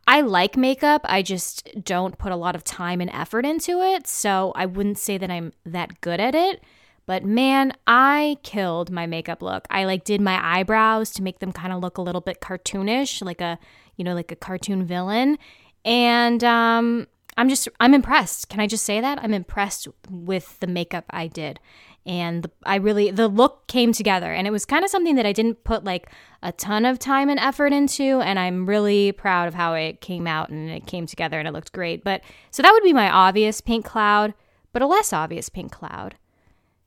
I 0.08 0.22
like 0.22 0.58
makeup. 0.58 1.02
I 1.06 1.22
just 1.22 1.68
don't 1.84 2.18
put 2.18 2.32
a 2.32 2.36
lot 2.36 2.56
of 2.56 2.64
time 2.64 3.02
and 3.02 3.10
effort 3.12 3.46
into 3.46 3.82
it. 3.82 4.08
So 4.08 4.52
I 4.56 4.66
wouldn't 4.66 4.98
say 4.98 5.18
that 5.18 5.32
I'm 5.32 5.54
that 5.66 6.02
good 6.02 6.20
at 6.20 6.36
it. 6.36 6.64
But 7.06 7.24
man, 7.26 7.74
I 7.88 8.38
killed 8.44 8.92
my 8.92 9.06
makeup 9.06 9.42
look. 9.42 9.66
I 9.70 9.86
like 9.86 10.04
did 10.04 10.22
my 10.22 10.40
eyebrows 10.42 11.12
to 11.12 11.24
make 11.24 11.40
them 11.40 11.52
kind 11.52 11.74
of 11.74 11.82
look 11.82 11.98
a 11.98 12.02
little 12.02 12.22
bit 12.22 12.42
cartoonish, 12.42 13.24
like 13.24 13.42
a, 13.42 13.60
you 13.96 14.04
know, 14.04 14.14
like 14.14 14.32
a 14.32 14.36
cartoon 14.36 14.86
villain. 14.86 15.38
And 15.84 16.44
um 16.44 17.08
I'm 17.38 17.50
just 17.50 17.68
I'm 17.80 17.94
impressed. 17.94 18.50
Can 18.50 18.60
I 18.60 18.68
just 18.68 18.86
say 18.86 19.02
that? 19.02 19.20
I'm 19.22 19.34
impressed 19.34 19.88
with 20.10 20.60
the 20.60 20.68
makeup 20.68 21.06
I 21.10 21.28
did. 21.28 21.60
And 22.06 22.44
the, 22.44 22.52
I 22.64 22.76
really 22.78 23.12
the 23.12 23.28
look 23.28 23.68
came 23.68 23.94
together 23.94 24.34
and 24.34 24.48
it 24.48 24.52
was 24.52 24.66
kind 24.66 24.84
of 24.84 24.90
something 24.90 25.16
that 25.16 25.26
I 25.26 25.34
didn't 25.34 25.64
put 25.64 25.84
like 25.84 26.10
a 26.42 26.52
ton 26.52 26.84
of 26.84 26.98
time 26.98 27.30
and 27.30 27.40
effort 27.40 27.74
into 27.74 28.22
and 28.22 28.40
I'm 28.40 28.66
really 28.66 29.12
proud 29.12 29.48
of 29.48 29.54
how 29.54 29.76
it 29.76 30.02
came 30.02 30.26
out 30.26 30.50
and 30.50 30.70
it 30.70 30.88
came 30.88 31.06
together 31.06 31.38
and 31.38 31.48
it 31.48 31.52
looked 31.52 31.74
great. 31.74 32.04
But 32.04 32.22
so 32.50 32.64
that 32.64 32.72
would 32.72 32.84
be 32.84 32.94
my 32.94 33.10
obvious 33.10 33.62
pink 33.62 33.86
cloud, 33.86 34.34
but 34.74 34.82
a 34.82 34.88
less 34.88 35.14
obvious 35.14 35.48
pink 35.50 35.72
cloud 35.72 36.16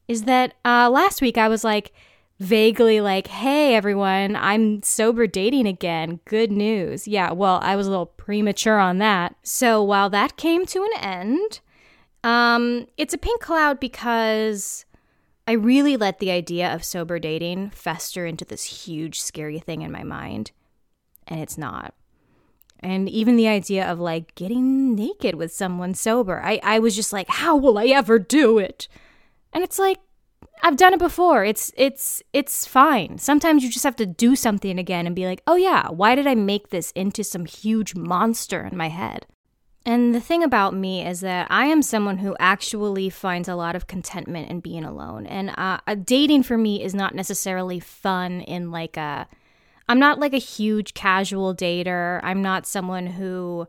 is 0.09 0.24
that 0.24 0.55
uh, 0.64 0.90
last 0.90 1.22
week 1.22 1.38
I 1.38 1.48
was 1.48 1.62
like, 1.62 1.92
vaguely 2.40 3.00
like, 3.00 3.29
hey, 3.29 3.74
everyone, 3.74 4.37
I'm 4.37 4.83
sober 4.83 5.27
dating 5.27 5.66
again. 5.66 6.20
Good 6.24 6.50
news. 6.50 7.07
Yeah, 7.07 7.33
well, 7.33 7.61
I 7.62 7.77
was 7.77 7.87
a 7.87 7.90
little 7.90 8.07
premature 8.07 8.79
on 8.79 8.98
that. 8.98 9.37
So 9.42 9.83
while 9.83 10.11
that 10.11 10.37
came 10.37 10.66
to 10.66 10.83
an 10.83 11.00
end, 11.00 11.61
um, 12.22 12.87
it's 12.96 13.14
a 13.14 13.18
pink 13.18 13.40
cloud 13.40 13.79
because 13.79 14.85
I 15.46 15.52
really 15.52 15.96
let 15.96 16.18
the 16.18 16.30
idea 16.30 16.72
of 16.72 16.85
sober 16.85 17.18
dating 17.18 17.70
fester 17.70 18.24
into 18.26 18.44
this 18.44 18.87
huge, 18.87 19.20
scary 19.20 19.59
thing 19.59 19.83
in 19.83 19.92
my 19.92 20.02
mind. 20.02 20.52
And 21.26 21.40
it's 21.40 21.59
not. 21.59 21.94
And 22.80 23.09
even 23.09 23.37
the 23.37 23.48
idea 23.48 23.90
of 23.90 23.98
like 23.98 24.35
getting 24.35 24.94
naked 24.94 25.35
with 25.35 25.52
someone 25.52 25.94
sober, 25.94 26.40
I, 26.42 26.61
I 26.62 26.78
was 26.78 26.96
just 26.96 27.12
like, 27.12 27.28
how 27.28 27.57
will 27.57 27.78
I 27.78 27.87
ever 27.87 28.18
do 28.18 28.59
it? 28.59 28.88
And 29.52 29.62
it's 29.62 29.78
like, 29.78 29.98
I've 30.62 30.76
done 30.76 30.94
it 30.94 30.98
before. 30.98 31.44
It's 31.44 31.72
it's 31.76 32.22
it's 32.33 32.66
fine. 32.66 33.18
Sometimes 33.18 33.62
you 33.62 33.70
just 33.70 33.85
have 33.85 33.96
to 33.96 34.07
do 34.07 34.35
something 34.35 34.78
again 34.78 35.07
and 35.07 35.14
be 35.14 35.26
like, 35.26 35.42
"Oh 35.46 35.57
yeah, 35.57 35.88
why 35.88 36.14
did 36.14 36.26
I 36.26 36.35
make 36.35 36.70
this 36.70 36.90
into 36.92 37.22
some 37.22 37.44
huge 37.44 37.94
monster 37.94 38.64
in 38.64 38.76
my 38.76 38.88
head?" 38.88 39.26
And 39.87 40.14
the 40.14 40.20
thing 40.20 40.42
about 40.42 40.75
me 40.75 41.07
is 41.07 41.20
that 41.20 41.47
I 41.51 41.66
am 41.66 41.83
someone 41.83 42.18
who 42.18 42.35
actually 42.40 43.11
finds 43.11 43.49
a 43.49 43.55
lot 43.55 43.77
of 43.77 43.87
contentment 43.87 44.51
in 44.51 44.61
being 44.61 44.85
alone. 44.85 45.27
And 45.27 45.51
uh, 45.59 45.79
dating 46.05 46.44
for 46.44 46.57
me 46.57 46.83
is 46.83 46.94
not 46.94 47.14
necessarily 47.14 47.81
fun 47.81 48.40
in 48.40 48.70
like 48.70 48.97
a. 48.97 49.29
I'm 49.87 49.99
not 49.99 50.18
like 50.18 50.33
a 50.33 50.38
huge 50.38 50.94
casual 50.94 51.55
dater. 51.55 52.20
I'm 52.23 52.40
not 52.40 52.66
someone 52.66 53.07
who 53.07 53.68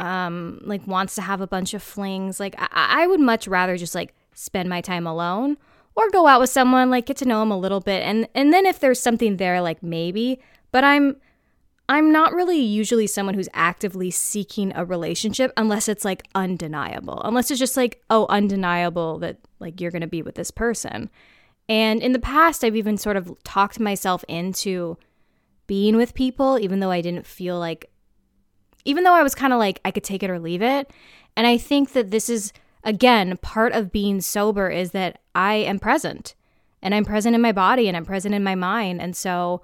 um 0.00 0.60
like 0.64 0.86
wants 0.86 1.14
to 1.16 1.22
have 1.22 1.42
a 1.42 1.46
bunch 1.46 1.74
of 1.74 1.82
flings. 1.82 2.40
Like 2.40 2.54
I, 2.58 3.02
I 3.02 3.06
would 3.06 3.20
much 3.20 3.46
rather 3.46 3.76
just 3.76 3.94
like 3.94 4.14
spend 4.32 4.68
my 4.68 4.80
time 4.80 5.06
alone 5.06 5.58
or 5.96 6.10
go 6.10 6.26
out 6.26 6.40
with 6.40 6.50
someone 6.50 6.90
like 6.90 7.06
get 7.06 7.16
to 7.18 7.24
know 7.24 7.40
them 7.40 7.50
a 7.50 7.58
little 7.58 7.80
bit 7.80 8.02
and 8.02 8.28
and 8.34 8.52
then 8.52 8.66
if 8.66 8.80
there's 8.80 9.00
something 9.00 9.36
there 9.36 9.60
like 9.60 9.82
maybe 9.82 10.40
but 10.72 10.84
i'm 10.84 11.16
i'm 11.88 12.12
not 12.12 12.32
really 12.32 12.58
usually 12.58 13.06
someone 13.06 13.34
who's 13.34 13.48
actively 13.54 14.10
seeking 14.10 14.72
a 14.74 14.84
relationship 14.84 15.52
unless 15.56 15.88
it's 15.88 16.04
like 16.04 16.26
undeniable 16.34 17.20
unless 17.24 17.50
it's 17.50 17.60
just 17.60 17.76
like 17.76 18.02
oh 18.10 18.26
undeniable 18.28 19.18
that 19.18 19.38
like 19.58 19.80
you're 19.80 19.90
going 19.90 20.00
to 20.00 20.06
be 20.06 20.22
with 20.22 20.34
this 20.34 20.50
person 20.50 21.10
and 21.68 22.02
in 22.02 22.12
the 22.12 22.18
past 22.18 22.64
i've 22.64 22.76
even 22.76 22.96
sort 22.96 23.16
of 23.16 23.36
talked 23.44 23.78
myself 23.78 24.24
into 24.28 24.96
being 25.66 25.96
with 25.96 26.14
people 26.14 26.58
even 26.58 26.80
though 26.80 26.90
i 26.90 27.00
didn't 27.00 27.26
feel 27.26 27.58
like 27.58 27.90
even 28.84 29.04
though 29.04 29.14
i 29.14 29.22
was 29.22 29.34
kind 29.34 29.52
of 29.52 29.58
like 29.58 29.80
i 29.84 29.90
could 29.90 30.04
take 30.04 30.22
it 30.22 30.30
or 30.30 30.38
leave 30.38 30.62
it 30.62 30.90
and 31.36 31.46
i 31.46 31.56
think 31.56 31.92
that 31.92 32.10
this 32.10 32.28
is 32.28 32.52
again, 32.84 33.36
part 33.38 33.72
of 33.72 33.90
being 33.90 34.20
sober 34.20 34.68
is 34.68 34.92
that 34.92 35.20
I 35.34 35.54
am 35.54 35.78
present 35.78 36.34
and 36.82 36.94
I'm 36.94 37.04
present 37.04 37.34
in 37.34 37.40
my 37.40 37.52
body 37.52 37.88
and 37.88 37.96
I'm 37.96 38.04
present 38.04 38.34
in 38.34 38.44
my 38.44 38.54
mind. 38.54 39.00
And 39.00 39.16
so 39.16 39.62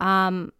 um, 0.00 0.52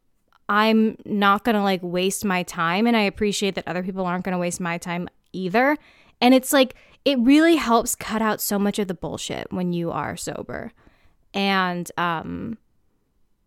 I'm 0.49 0.97
not 1.05 1.45
going 1.45 1.57
to 1.57 1.63
like 1.63 1.81
waste 1.83 2.25
my 2.25 2.43
time. 2.43 2.87
And 2.87 2.97
I 2.97 3.03
appreciate 3.03 3.55
that 3.55 3.67
other 3.67 3.83
people 3.83 4.07
aren't 4.07 4.25
going 4.25 4.33
to 4.33 4.39
waste 4.39 4.61
my 4.61 4.79
time 4.79 5.09
either. 5.33 5.77
And 6.21 6.35
it's 6.35 6.53
like, 6.53 6.75
it 7.05 7.19
really 7.19 7.57
helps 7.57 7.95
cut 7.95 8.23
out 8.23 8.41
so 8.41 8.59
much 8.59 8.79
of 8.79 8.89
the 8.89 8.95
bullshit 8.95 9.53
when 9.53 9.73
you 9.73 9.91
are 9.91 10.17
sober. 10.17 10.73
And 11.35 11.91
um, 11.99 12.57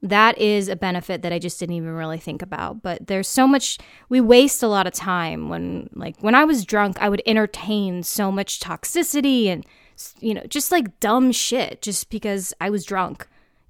that 0.01 0.37
is 0.37 0.67
a 0.67 0.75
benefit 0.75 1.21
that 1.21 1.33
I 1.33 1.39
just 1.39 1.59
didn't 1.59 1.75
even 1.75 1.89
really 1.89 2.19
think 2.19 2.41
about. 2.41 2.83
But 2.83 3.07
there's 3.07 3.27
so 3.27 3.47
much, 3.47 3.79
we 4.09 4.21
waste 4.21 4.61
a 4.61 4.67
lot 4.67 4.85
of 4.85 4.93
time 4.93 5.49
when, 5.49 5.89
like, 5.93 6.15
when 6.19 6.35
I 6.35 6.43
was 6.43 6.65
drunk, 6.65 6.97
I 6.99 7.09
would 7.09 7.21
entertain 7.25 8.03
so 8.03 8.31
much 8.31 8.59
toxicity 8.59 9.47
and, 9.47 9.65
you 10.19 10.33
know, 10.33 10.43
just 10.47 10.71
like 10.71 10.99
dumb 10.99 11.31
shit 11.31 11.81
just 11.81 12.09
because 12.09 12.53
I 12.61 12.69
was 12.69 12.85
drunk, 12.85 13.27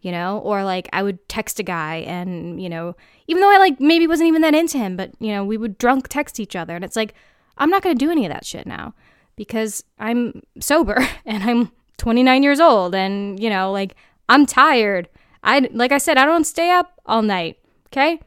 you 0.07 0.11
know? 0.11 0.39
Or 0.39 0.63
like 0.63 0.87
I 0.93 1.03
would 1.03 1.19
text 1.27 1.59
a 1.59 1.63
guy 1.63 1.97
and, 1.97 2.61
you 2.61 2.69
know, 2.69 2.95
even 3.27 3.41
though 3.41 3.53
I 3.53 3.57
like 3.57 3.79
maybe 3.79 4.07
wasn't 4.07 4.29
even 4.29 4.41
that 4.41 4.55
into 4.55 4.77
him, 4.77 4.95
but, 4.95 5.11
you 5.19 5.33
know, 5.33 5.43
we 5.43 5.57
would 5.57 5.77
drunk 5.77 6.07
text 6.07 6.39
each 6.39 6.55
other. 6.55 6.75
And 6.75 6.83
it's 6.83 6.95
like, 6.95 7.13
I'm 7.57 7.69
not 7.69 7.81
going 7.83 7.97
to 7.97 8.05
do 8.05 8.11
any 8.11 8.25
of 8.25 8.31
that 8.31 8.45
shit 8.45 8.65
now 8.65 8.93
because 9.35 9.83
I'm 9.99 10.41
sober 10.59 11.05
and 11.25 11.43
I'm 11.43 11.71
29 11.97 12.43
years 12.43 12.59
old 12.59 12.95
and, 12.95 13.39
you 13.39 13.49
know, 13.49 13.71
like, 13.71 13.95
I'm 14.29 14.45
tired 14.45 15.09
I 15.43 15.69
like 15.71 15.91
I 15.91 15.97
said, 15.97 16.17
I 16.17 16.25
don't 16.25 16.43
stay 16.43 16.71
up 16.71 16.99
all 17.05 17.21
night. 17.21 17.57
Okay, 17.87 18.19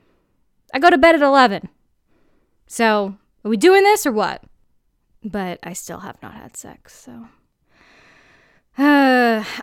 I 0.73 0.79
go 0.79 0.91
to 0.91 0.99
bed 0.99 1.15
at 1.15 1.23
eleven. 1.23 1.69
So 2.67 3.17
are 3.45 3.51
we 3.51 3.57
doing 3.57 3.83
this 3.83 4.07
or 4.07 4.13
what? 4.13 4.43
But 5.23 5.59
I 5.63 5.75
still 5.75 6.01
have 6.01 6.21
not 6.23 6.35
had 6.35 6.57
sex. 6.57 6.95
So 6.95 7.27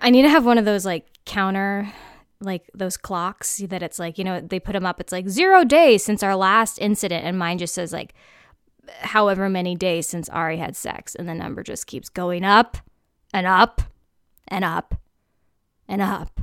I 0.01 0.09
need 0.09 0.23
to 0.23 0.29
have 0.29 0.45
one 0.45 0.57
of 0.57 0.65
those 0.65 0.85
like 0.85 1.05
counter 1.25 1.91
like 2.39 2.69
those 2.73 2.97
clocks 2.97 3.57
that 3.67 3.81
it's 3.81 3.97
like 3.97 4.17
you 4.17 4.23
know 4.23 4.39
they 4.39 4.59
put 4.59 4.73
them 4.73 4.85
up 4.85 5.01
it's 5.01 5.11
like 5.11 5.27
zero 5.27 5.63
days 5.63 6.03
since 6.03 6.21
our 6.21 6.35
last 6.35 6.77
incident 6.79 7.25
and 7.25 7.37
mine 7.37 7.57
just 7.57 7.73
says 7.73 7.91
like 7.91 8.13
however 8.99 9.49
many 9.49 9.75
days 9.75 10.05
since 10.05 10.29
ari 10.29 10.57
had 10.57 10.75
sex 10.75 11.15
and 11.15 11.27
the 11.27 11.33
number 11.33 11.63
just 11.63 11.87
keeps 11.87 12.09
going 12.09 12.43
up 12.43 12.77
and 13.33 13.47
up 13.47 13.81
and 14.47 14.63
up 14.63 14.93
and 15.87 16.01
up 16.01 16.39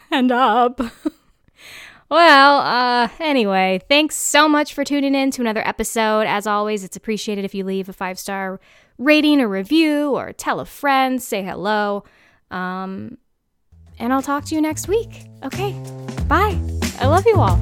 and 0.10 0.32
up. 0.32 0.80
well, 2.10 2.58
uh, 2.60 3.08
anyway, 3.20 3.80
thanks 3.88 4.16
so 4.16 4.48
much 4.48 4.74
for 4.74 4.84
tuning 4.84 5.14
in 5.14 5.30
to 5.32 5.40
another 5.40 5.66
episode. 5.66 6.22
As 6.22 6.46
always, 6.46 6.84
it's 6.84 6.96
appreciated 6.96 7.44
if 7.44 7.54
you 7.54 7.64
leave 7.64 7.88
a 7.88 7.92
five 7.92 8.18
star 8.18 8.60
rating 8.98 9.40
or 9.40 9.48
review 9.48 10.10
or 10.10 10.32
tell 10.32 10.60
a 10.60 10.66
friend, 10.66 11.22
say 11.22 11.42
hello. 11.42 12.04
Um, 12.50 13.18
and 13.98 14.12
I'll 14.12 14.22
talk 14.22 14.44
to 14.46 14.54
you 14.54 14.60
next 14.60 14.88
week. 14.88 15.26
Okay, 15.44 15.72
bye. 16.28 16.58
I 16.98 17.06
love 17.06 17.24
you 17.26 17.36
all. 17.36 17.58